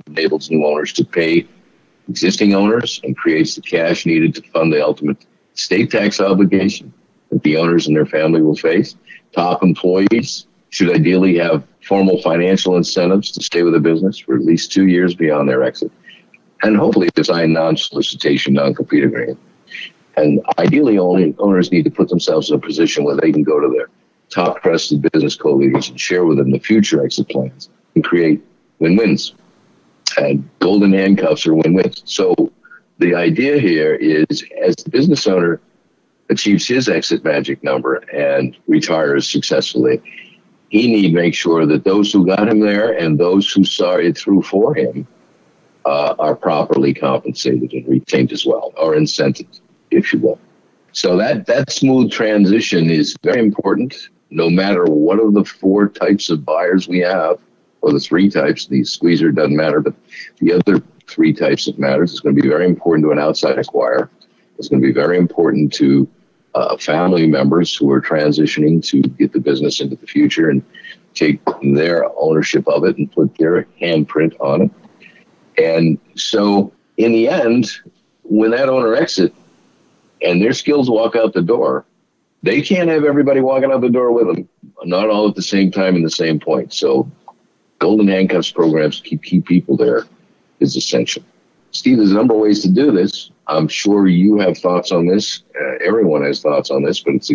enables 0.06 0.50
new 0.50 0.66
owners 0.66 0.92
to 0.94 1.04
pay 1.04 1.46
existing 2.08 2.54
owners 2.54 3.00
and 3.04 3.16
creates 3.16 3.54
the 3.54 3.62
cash 3.62 4.04
needed 4.04 4.34
to 4.34 4.42
fund 4.50 4.72
the 4.72 4.84
ultimate 4.84 5.24
state 5.54 5.90
tax 5.90 6.20
obligation 6.20 6.92
that 7.30 7.42
the 7.42 7.56
owners 7.56 7.86
and 7.86 7.96
their 7.96 8.06
family 8.06 8.42
will 8.42 8.56
face. 8.56 8.96
Top 9.32 9.62
employees 9.62 10.46
should 10.70 10.90
ideally 10.90 11.38
have 11.38 11.62
formal 11.82 12.20
financial 12.22 12.76
incentives 12.76 13.30
to 13.32 13.42
stay 13.42 13.62
with 13.62 13.72
the 13.72 13.80
business 13.80 14.18
for 14.18 14.34
at 14.34 14.42
least 14.42 14.72
two 14.72 14.86
years 14.86 15.14
beyond 15.14 15.48
their 15.48 15.62
exit, 15.62 15.90
and 16.62 16.76
hopefully 16.76 17.08
design 17.14 17.52
non-solicitation, 17.52 18.54
non-compete 18.54 19.04
agreement. 19.04 19.38
And 20.16 20.40
ideally, 20.58 20.98
only 20.98 21.34
owners 21.38 21.70
need 21.70 21.84
to 21.84 21.90
put 21.90 22.08
themselves 22.08 22.50
in 22.50 22.56
a 22.56 22.58
position 22.58 23.04
where 23.04 23.16
they 23.16 23.32
can 23.32 23.44
go 23.44 23.60
to 23.60 23.68
their 23.68 23.88
top 24.30 24.62
trusted 24.62 25.02
business 25.02 25.36
co-leaders 25.36 25.90
and 25.90 26.00
share 26.00 26.24
with 26.24 26.38
them 26.38 26.50
the 26.50 26.58
future 26.58 27.04
exit 27.04 27.28
plans 27.28 27.68
and 27.94 28.04
create 28.04 28.42
win-wins. 28.78 29.34
And 30.16 30.48
golden 30.60 30.92
handcuffs 30.92 31.46
are 31.46 31.54
win-wins. 31.54 32.02
So 32.04 32.52
the 32.98 33.14
idea 33.14 33.58
here 33.58 33.94
is 33.94 34.44
as 34.62 34.76
the 34.76 34.90
business 34.90 35.26
owner 35.26 35.60
achieves 36.30 36.66
his 36.66 36.88
exit 36.88 37.24
magic 37.24 37.62
number 37.62 37.96
and 38.12 38.56
retires 38.66 39.28
successfully, 39.28 40.00
he 40.68 40.86
need 40.92 41.08
to 41.08 41.14
make 41.14 41.34
sure 41.34 41.66
that 41.66 41.84
those 41.84 42.12
who 42.12 42.24
got 42.24 42.48
him 42.48 42.60
there 42.60 42.92
and 42.92 43.18
those 43.18 43.52
who 43.52 43.64
saw 43.64 43.94
it 43.96 44.16
through 44.16 44.42
for 44.42 44.74
him 44.74 45.06
uh, 45.84 46.14
are 46.18 46.36
properly 46.36 46.94
compensated 46.94 47.72
and 47.72 47.88
retained 47.88 48.32
as 48.32 48.46
well, 48.46 48.72
or 48.76 48.94
incented, 48.94 49.60
if 49.90 50.12
you 50.12 50.20
will. 50.20 50.38
So 50.92 51.16
that 51.16 51.46
that 51.46 51.72
smooth 51.72 52.10
transition 52.10 52.90
is 52.90 53.16
very 53.22 53.40
important. 53.40 54.10
No 54.30 54.48
matter 54.48 54.84
what 54.84 55.18
of 55.18 55.34
the 55.34 55.44
four 55.44 55.88
types 55.88 56.30
of 56.30 56.44
buyers 56.44 56.88
we 56.88 57.00
have, 57.00 57.38
or 57.82 57.92
the 57.92 58.00
three 58.00 58.28
types, 58.28 58.66
the 58.66 58.84
squeezer 58.84 59.32
doesn't 59.32 59.56
matter, 59.56 59.80
but 59.80 59.94
the 60.38 60.52
other 60.52 60.82
three 61.08 61.32
types 61.32 61.66
of 61.66 61.78
matters 61.78 62.12
is 62.12 62.20
going 62.20 62.36
to 62.36 62.42
be 62.42 62.48
very 62.48 62.66
important 62.66 63.04
to 63.04 63.10
an 63.10 63.18
outside 63.18 63.56
acquirer. 63.56 64.08
It's 64.58 64.68
going 64.68 64.80
to 64.80 64.86
be 64.86 64.92
very 64.92 65.18
important 65.18 65.72
to 65.74 66.08
uh, 66.54 66.76
family 66.76 67.26
members 67.26 67.74
who 67.74 67.90
are 67.90 68.00
transitioning 68.00 68.84
to 68.86 69.02
get 69.02 69.32
the 69.32 69.40
business 69.40 69.80
into 69.80 69.96
the 69.96 70.06
future 70.06 70.50
and 70.50 70.62
take 71.14 71.40
their 71.62 72.04
ownership 72.18 72.66
of 72.68 72.84
it 72.84 72.98
and 72.98 73.10
put 73.10 73.36
their 73.38 73.66
handprint 73.80 74.38
on 74.40 74.62
it. 74.62 74.70
And 75.58 75.98
so, 76.16 76.72
in 76.96 77.12
the 77.12 77.28
end, 77.28 77.70
when 78.22 78.50
that 78.52 78.68
owner 78.68 78.94
exit 78.94 79.34
and 80.22 80.40
their 80.40 80.52
skills 80.52 80.90
walk 80.90 81.16
out 81.16 81.32
the 81.32 81.42
door, 81.42 81.84
they 82.42 82.62
can't 82.62 82.88
have 82.88 83.04
everybody 83.04 83.40
walking 83.40 83.70
out 83.70 83.80
the 83.80 83.88
door 83.88 84.12
with 84.12 84.26
them, 84.26 84.48
not 84.84 85.08
all 85.08 85.28
at 85.28 85.34
the 85.34 85.42
same 85.42 85.70
time 85.70 85.96
in 85.96 86.02
the 86.02 86.10
same 86.10 86.40
point. 86.40 86.72
So, 86.72 87.10
golden 87.78 88.08
handcuffs 88.08 88.50
programs 88.50 89.00
keep 89.00 89.22
key 89.22 89.40
people 89.40 89.76
there 89.76 90.04
is 90.60 90.76
essential. 90.76 91.22
Steve, 91.72 91.98
there's 91.98 92.10
a 92.10 92.14
number 92.14 92.34
of 92.34 92.40
ways 92.40 92.62
to 92.62 92.68
do 92.68 92.90
this. 92.90 93.30
I'm 93.46 93.68
sure 93.68 94.06
you 94.06 94.38
have 94.38 94.58
thoughts 94.58 94.92
on 94.92 95.06
this. 95.06 95.42
Uh, 95.54 95.76
everyone 95.84 96.22
has 96.24 96.40
thoughts 96.40 96.70
on 96.70 96.82
this, 96.82 97.00
but 97.00 97.14
it's 97.14 97.30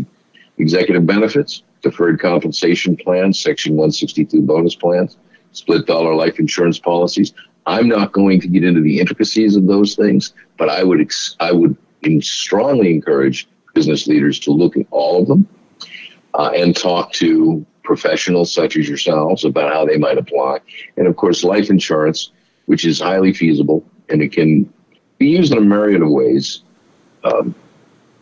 executive 0.57 1.05
benefits, 1.05 1.63
deferred 1.81 2.19
compensation 2.19 2.97
plans, 2.97 3.39
Section 3.39 3.73
162 3.73 4.41
bonus 4.41 4.75
plans, 4.75 5.17
split 5.51 5.85
dollar 5.85 6.15
life 6.15 6.39
insurance 6.39 6.79
policies. 6.79 7.33
I'm 7.65 7.87
not 7.87 8.11
going 8.11 8.39
to 8.41 8.47
get 8.47 8.63
into 8.63 8.81
the 8.81 8.99
intricacies 8.99 9.55
of 9.55 9.67
those 9.67 9.95
things, 9.95 10.33
but 10.57 10.69
I 10.69 10.83
would 10.83 11.01
ex- 11.01 11.35
I 11.39 11.51
would 11.51 11.75
strongly 12.21 12.93
encourage 12.93 13.47
business 13.75 14.07
leaders 14.07 14.39
to 14.39 14.51
look 14.51 14.75
at 14.75 14.87
all 14.89 15.21
of 15.21 15.27
them 15.27 15.47
uh, 16.33 16.51
and 16.55 16.75
talk 16.75 17.11
to 17.13 17.63
professionals 17.83 18.51
such 18.51 18.75
as 18.75 18.89
yourselves 18.89 19.45
about 19.45 19.71
how 19.71 19.85
they 19.85 19.97
might 19.97 20.17
apply. 20.17 20.59
And 20.97 21.05
of 21.05 21.15
course, 21.15 21.43
life 21.43 21.69
insurance, 21.69 22.31
which 22.65 22.83
is 22.83 22.99
highly 22.99 23.31
feasible 23.31 23.85
and 24.09 24.21
it 24.21 24.31
can 24.31 24.71
be 25.17 25.27
used 25.27 25.51
in 25.51 25.57
a 25.59 25.61
myriad 25.61 26.01
of 26.01 26.09
ways, 26.09 26.61
um, 27.23 27.55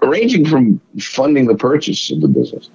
ranging 0.01 0.45
from 0.45 0.79
funding 0.99 1.45
the 1.45 1.55
purchase 1.55 2.11
of 2.11 2.21
the 2.21 2.27
business 2.27 2.69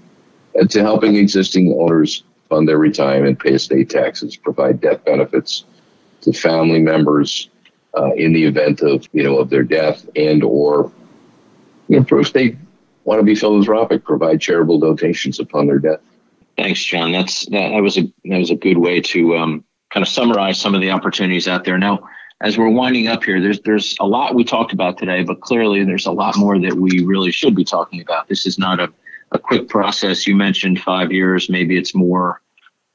to 0.71 0.81
helping 0.81 1.17
existing 1.17 1.77
owners 1.79 2.25
fund 2.49 2.67
their 2.67 2.79
retirement, 2.79 3.39
pay 3.39 3.53
estate 3.53 3.91
taxes, 3.91 4.37
provide 4.37 4.81
death 4.81 5.05
benefits 5.05 5.65
to 6.23 6.33
family 6.33 6.81
members 6.81 7.51
uh, 7.97 8.13
in 8.15 8.33
the 8.33 8.45
event 8.45 8.81
of 8.81 9.07
you 9.13 9.23
know 9.23 9.39
of 9.39 9.51
their 9.51 9.63
death, 9.63 10.07
and 10.17 10.43
or 10.43 10.91
you 11.89 12.01
know, 12.01 12.19
if 12.19 12.33
they 12.33 12.57
want 13.09 13.21
to 13.21 13.25
be 13.25 13.35
philanthropic, 13.35 14.05
provide 14.05 14.39
charitable 14.39 14.79
donations 14.79 15.41
upon 15.41 15.67
their 15.67 15.79
death. 15.79 16.01
Thanks, 16.59 16.85
John. 16.85 17.11
That's 17.11 17.47
that, 17.47 17.71
that 17.71 17.83
was 17.83 17.97
a 17.97 18.03
that 18.27 18.39
was 18.39 18.51
a 18.51 18.55
good 18.55 18.77
way 18.77 19.01
to 19.01 19.37
um, 19.37 19.65
kind 19.91 20.03
of 20.03 20.09
summarize 20.09 20.61
some 20.61 20.75
of 20.75 20.83
the 20.83 20.91
opportunities 20.91 21.49
out 21.49 21.65
there. 21.65 21.79
Now, 21.79 22.07
as 22.43 22.59
we're 22.59 22.69
winding 22.69 23.09
up 23.09 23.25
here, 23.25 23.41
there's 23.41 23.61
there's 23.61 23.97
a 23.99 24.07
lot 24.07 24.35
we 24.35 24.45
talked 24.45 24.75
about 24.75 24.99
today, 24.99 25.23
but 25.23 25.41
clearly 25.41 25.85
there's 25.85 26.05
a 26.05 26.13
lot 26.13 26.37
more 26.37 26.59
that 26.59 26.75
we 26.75 27.03
really 27.03 27.33
should 27.33 27.57
be 27.57 27.65
talking 27.65 28.03
about. 28.03 28.29
This 28.29 28.47
is 28.47 28.59
not 28.59 28.79
a, 28.79 28.93
a 29.33 29.39
quick 29.39 29.69
process. 29.69 30.27
You 30.27 30.37
mentioned 30.37 30.81
five 30.81 31.11
years, 31.11 31.49
maybe 31.49 31.79
it's 31.79 31.95
more. 31.95 32.43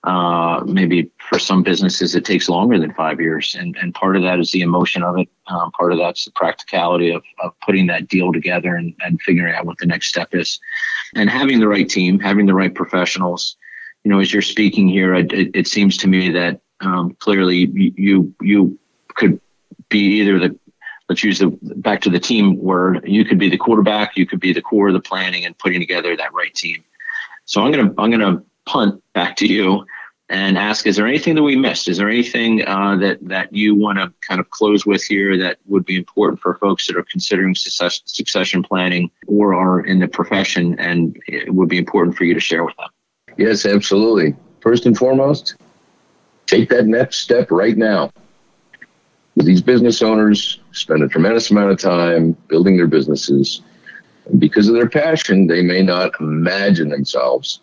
Uh, 0.04 0.62
maybe 0.66 1.10
for 1.30 1.40
some 1.40 1.64
businesses 1.64 2.14
it 2.14 2.26
takes 2.26 2.50
longer 2.50 2.78
than 2.78 2.94
five 2.94 3.22
years, 3.22 3.56
and 3.58 3.78
and 3.78 3.94
part 3.94 4.18
of 4.18 4.22
that 4.22 4.38
is 4.38 4.52
the 4.52 4.62
emotion 4.62 5.02
of 5.02 5.18
it. 5.18 5.30
Um, 5.48 5.72
part 5.72 5.94
of 5.94 5.98
that's 5.98 6.26
the 6.26 6.32
practicality 6.32 7.12
of 7.12 7.24
of 7.42 7.54
putting 7.62 7.88
that 7.88 8.10
deal 8.10 8.34
together 8.34 8.76
and 8.76 8.94
and 9.00 9.22
figuring 9.22 9.56
out 9.56 9.66
what 9.66 9.78
the 9.78 9.86
next 9.86 10.10
step 10.10 10.30
is, 10.34 10.60
and 11.16 11.30
having 11.30 11.62
the 11.62 11.70
right 11.70 11.88
team, 11.88 12.20
having 12.20 12.46
the 12.46 12.54
right 12.54 12.74
professionals. 12.74 13.56
You 14.04 14.12
know, 14.12 14.20
as 14.20 14.34
you're 14.34 14.42
speaking 14.42 14.90
here, 14.90 15.14
it, 15.14 15.32
it, 15.32 15.52
it 15.54 15.68
seems 15.68 15.96
to 15.98 16.10
me 16.10 16.32
that 16.32 16.60
um, 16.82 17.16
clearly 17.20 17.70
you 17.74 18.36
you 18.42 18.78
could 19.16 19.40
be 19.88 20.20
either 20.20 20.38
the 20.38 20.60
let's 21.08 21.24
use 21.24 21.40
the 21.40 21.58
back 21.62 22.02
to 22.02 22.10
the 22.10 22.20
team 22.20 22.58
word. 22.58 23.04
You 23.08 23.24
could 23.24 23.40
be 23.40 23.50
the 23.50 23.58
quarterback, 23.58 24.18
you 24.18 24.26
could 24.26 24.42
be 24.42 24.52
the 24.52 24.62
core 24.62 24.90
of 24.90 24.94
the 24.94 25.00
planning 25.00 25.46
and 25.46 25.58
putting 25.58 25.80
together 25.80 26.18
that 26.18 26.34
right 26.34 26.54
team. 26.54 26.84
So 27.46 27.62
I'm 27.62 27.72
gonna 27.72 27.94
I'm 27.98 28.12
gonna 28.12 28.44
punt 28.66 29.02
back 29.14 29.36
to 29.38 29.48
you 29.48 29.86
and 30.30 30.58
ask: 30.58 30.88
Is 30.88 30.96
there 30.96 31.08
anything 31.08 31.36
that 31.36 31.44
we 31.44 31.56
missed? 31.56 31.88
Is 31.88 31.98
there 31.98 32.10
anything 32.10 32.66
uh, 32.68 32.96
that 32.98 33.20
that 33.28 33.54
you 33.54 33.76
want 33.76 34.00
to 34.00 34.12
kind 34.28 34.40
of 34.40 34.50
close 34.50 34.86
with 34.86 35.04
here 35.04 35.38
that 35.38 35.58
would 35.66 35.86
be 35.86 35.98
important 35.98 36.42
for 36.42 36.56
folks 36.56 36.88
that 36.88 36.98
are 36.98 37.06
considering 37.10 37.56
success, 37.56 38.02
succession 38.06 38.64
planning 38.64 39.12
or 39.28 39.54
are 39.54 39.82
in 39.82 40.00
the 40.00 40.08
profession, 40.08 40.78
and 40.80 41.22
it 41.28 41.54
would 41.54 41.70
be 41.70 41.78
important 41.78 42.16
for 42.16 42.24
you 42.24 42.34
to 42.34 42.40
share 42.40 42.64
with 42.64 42.76
them? 42.78 42.90
Yes, 43.38 43.66
absolutely. 43.66 44.36
First 44.62 44.86
and 44.86 44.98
foremost, 44.98 45.56
take 46.46 46.70
that 46.70 46.86
next 46.86 47.20
step 47.20 47.52
right 47.52 47.78
now 47.78 48.12
these 49.36 49.62
business 49.62 50.02
owners 50.02 50.60
spend 50.72 51.04
a 51.04 51.08
tremendous 51.08 51.50
amount 51.50 51.72
of 51.72 51.80
time 51.80 52.34
building 52.48 52.78
their 52.78 52.88
businesses. 52.88 53.62
And 54.26 54.40
because 54.40 54.68
of 54.68 54.76
their 54.76 54.90
passion, 54.90 55.48
they 55.48 55.62
may 55.62 55.82
not 55.82 56.12
imagine 56.20 56.90
themselves 56.90 57.60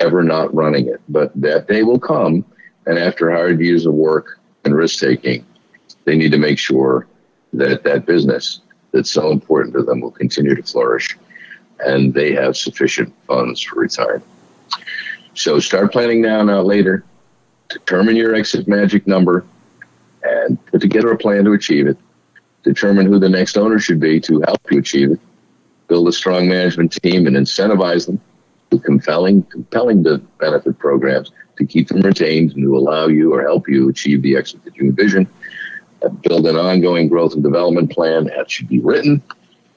ever 0.00 0.22
not 0.22 0.54
running 0.54 0.88
it. 0.88 1.00
But 1.08 1.32
that 1.40 1.68
day 1.68 1.82
will 1.82 1.98
come. 1.98 2.44
And 2.86 2.98
after 2.98 3.30
hard 3.30 3.60
years 3.60 3.86
of 3.86 3.94
work 3.94 4.40
and 4.64 4.74
risk 4.74 5.00
taking, 5.00 5.46
they 6.04 6.16
need 6.16 6.32
to 6.32 6.38
make 6.38 6.58
sure 6.58 7.06
that 7.54 7.84
that 7.84 8.06
business 8.06 8.60
that's 8.92 9.10
so 9.10 9.30
important 9.30 9.74
to 9.74 9.82
them 9.82 10.00
will 10.00 10.10
continue 10.10 10.54
to 10.54 10.62
flourish 10.62 11.16
and 11.80 12.14
they 12.14 12.32
have 12.32 12.56
sufficient 12.56 13.12
funds 13.26 13.60
for 13.60 13.80
retirement. 13.80 14.24
So 15.34 15.58
start 15.58 15.92
planning 15.92 16.22
now, 16.22 16.42
not 16.42 16.66
later. 16.66 17.04
Determine 17.68 18.16
your 18.16 18.34
exit 18.34 18.68
magic 18.68 19.06
number 19.06 19.44
and 20.22 20.64
put 20.66 20.80
together 20.80 21.10
a 21.10 21.18
plan 21.18 21.44
to 21.44 21.52
achieve 21.52 21.86
it, 21.86 21.98
determine 22.62 23.06
who 23.06 23.18
the 23.18 23.28
next 23.28 23.56
owner 23.56 23.78
should 23.78 24.00
be 24.00 24.20
to 24.20 24.40
help 24.42 24.60
you 24.70 24.78
achieve 24.78 25.12
it, 25.12 25.20
build 25.88 26.06
a 26.06 26.12
strong 26.12 26.48
management 26.48 26.92
team 27.02 27.26
and 27.26 27.36
incentivize 27.36 28.06
them 28.06 28.20
compelling, 28.78 29.42
compelling 29.44 30.02
the 30.02 30.18
benefit 30.38 30.78
programs 30.78 31.30
to 31.58 31.66
keep 31.66 31.88
them 31.88 32.00
retained 32.00 32.52
and 32.52 32.62
to 32.62 32.76
allow 32.76 33.06
you 33.06 33.32
or 33.32 33.42
help 33.42 33.68
you 33.68 33.88
achieve 33.88 34.22
the 34.22 34.36
exit 34.36 34.64
that 34.64 34.76
you 34.76 34.84
envision. 34.84 35.26
uh, 36.04 36.08
build 36.08 36.46
an 36.46 36.56
ongoing 36.56 37.08
growth 37.08 37.34
and 37.34 37.42
development 37.42 37.90
plan 37.90 38.24
that 38.24 38.50
should 38.50 38.68
be 38.68 38.80
written 38.80 39.22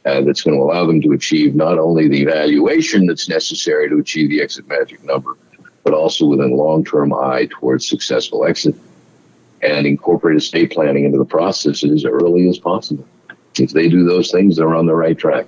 uh, 0.05 0.21
that's 0.21 0.41
going 0.41 0.55
to 0.55 0.63
allow 0.63 0.86
them 0.86 1.01
to 1.01 1.12
achieve 1.12 1.53
not 1.53 1.77
only 1.77 2.07
the 2.07 2.23
valuation 2.23 3.05
that's 3.05 3.27
necessary 3.27 3.89
to 3.89 3.97
achieve 3.99 4.29
the 4.29 4.41
exit 4.41 4.67
magic 4.67 5.03
number, 5.03 5.38
but 5.83 5.93
also 5.93 6.25
with 6.25 6.39
a 6.39 6.47
long 6.47 6.83
term 6.83 7.13
eye 7.13 7.47
towards 7.51 7.88
successful 7.88 8.45
exit 8.45 8.75
and 9.62 9.86
incorporate 9.86 10.38
estate 10.38 10.71
planning 10.71 11.03
into 11.03 11.17
the 11.17 11.25
process 11.25 11.83
as 11.83 12.05
early 12.05 12.47
as 12.47 12.57
possible. 12.57 13.05
If 13.60 13.71
they 13.71 13.89
do 13.89 14.05
those 14.05 14.31
things, 14.31 14.55
they're 14.55 14.75
on 14.75 14.86
the 14.86 14.95
right 14.95 15.17
track. 15.17 15.47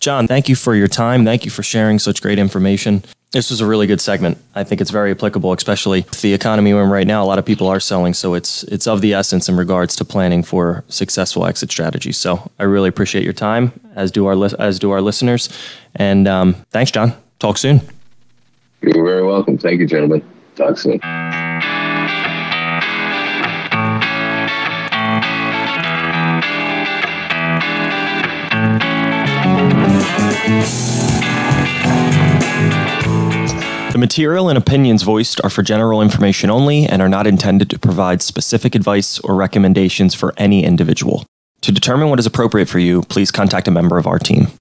John, 0.00 0.26
thank 0.26 0.48
you 0.48 0.56
for 0.56 0.74
your 0.74 0.88
time. 0.88 1.24
Thank 1.24 1.44
you 1.44 1.50
for 1.50 1.62
sharing 1.62 1.98
such 1.98 2.22
great 2.22 2.38
information. 2.38 3.02
This 3.30 3.50
was 3.50 3.60
a 3.60 3.66
really 3.66 3.86
good 3.86 4.00
segment. 4.00 4.38
I 4.54 4.64
think 4.64 4.80
it's 4.80 4.90
very 4.90 5.10
applicable, 5.10 5.52
especially 5.52 6.06
the 6.22 6.32
economy 6.32 6.72
we're 6.72 6.84
in 6.84 6.90
right 6.90 7.06
now. 7.06 7.22
A 7.22 7.26
lot 7.26 7.38
of 7.38 7.44
people 7.44 7.66
are 7.66 7.78
selling, 7.78 8.14
so 8.14 8.32
it's 8.32 8.62
it's 8.64 8.86
of 8.86 9.02
the 9.02 9.12
essence 9.12 9.50
in 9.50 9.56
regards 9.56 9.94
to 9.96 10.04
planning 10.04 10.42
for 10.42 10.82
successful 10.88 11.44
exit 11.44 11.70
strategies. 11.70 12.16
So 12.16 12.50
I 12.58 12.62
really 12.62 12.88
appreciate 12.88 13.24
your 13.24 13.34
time, 13.34 13.72
as 13.94 14.10
do 14.10 14.26
our 14.26 14.48
as 14.58 14.78
do 14.78 14.90
our 14.92 15.02
listeners. 15.02 15.50
And 15.94 16.26
um, 16.26 16.54
thanks, 16.70 16.90
John. 16.90 17.12
Talk 17.38 17.58
soon. 17.58 17.82
You're 18.80 19.04
very 19.04 19.26
welcome. 19.26 19.58
Thank 19.58 19.80
you, 19.80 19.86
gentlemen. 19.86 20.26
Talk 20.56 20.78
soon. 20.78 20.98
The 33.92 33.98
material 33.98 34.48
and 34.48 34.56
opinions 34.56 35.02
voiced 35.02 35.42
are 35.44 35.50
for 35.50 35.62
general 35.62 36.00
information 36.00 36.48
only 36.48 36.86
and 36.86 37.02
are 37.02 37.08
not 37.08 37.26
intended 37.26 37.68
to 37.68 37.78
provide 37.78 38.22
specific 38.22 38.74
advice 38.74 39.18
or 39.18 39.34
recommendations 39.34 40.14
for 40.14 40.32
any 40.38 40.64
individual. 40.64 41.26
To 41.62 41.72
determine 41.72 42.08
what 42.08 42.18
is 42.18 42.24
appropriate 42.24 42.68
for 42.68 42.78
you, 42.78 43.02
please 43.02 43.30
contact 43.30 43.68
a 43.68 43.70
member 43.70 43.98
of 43.98 44.06
our 44.06 44.18
team. 44.18 44.48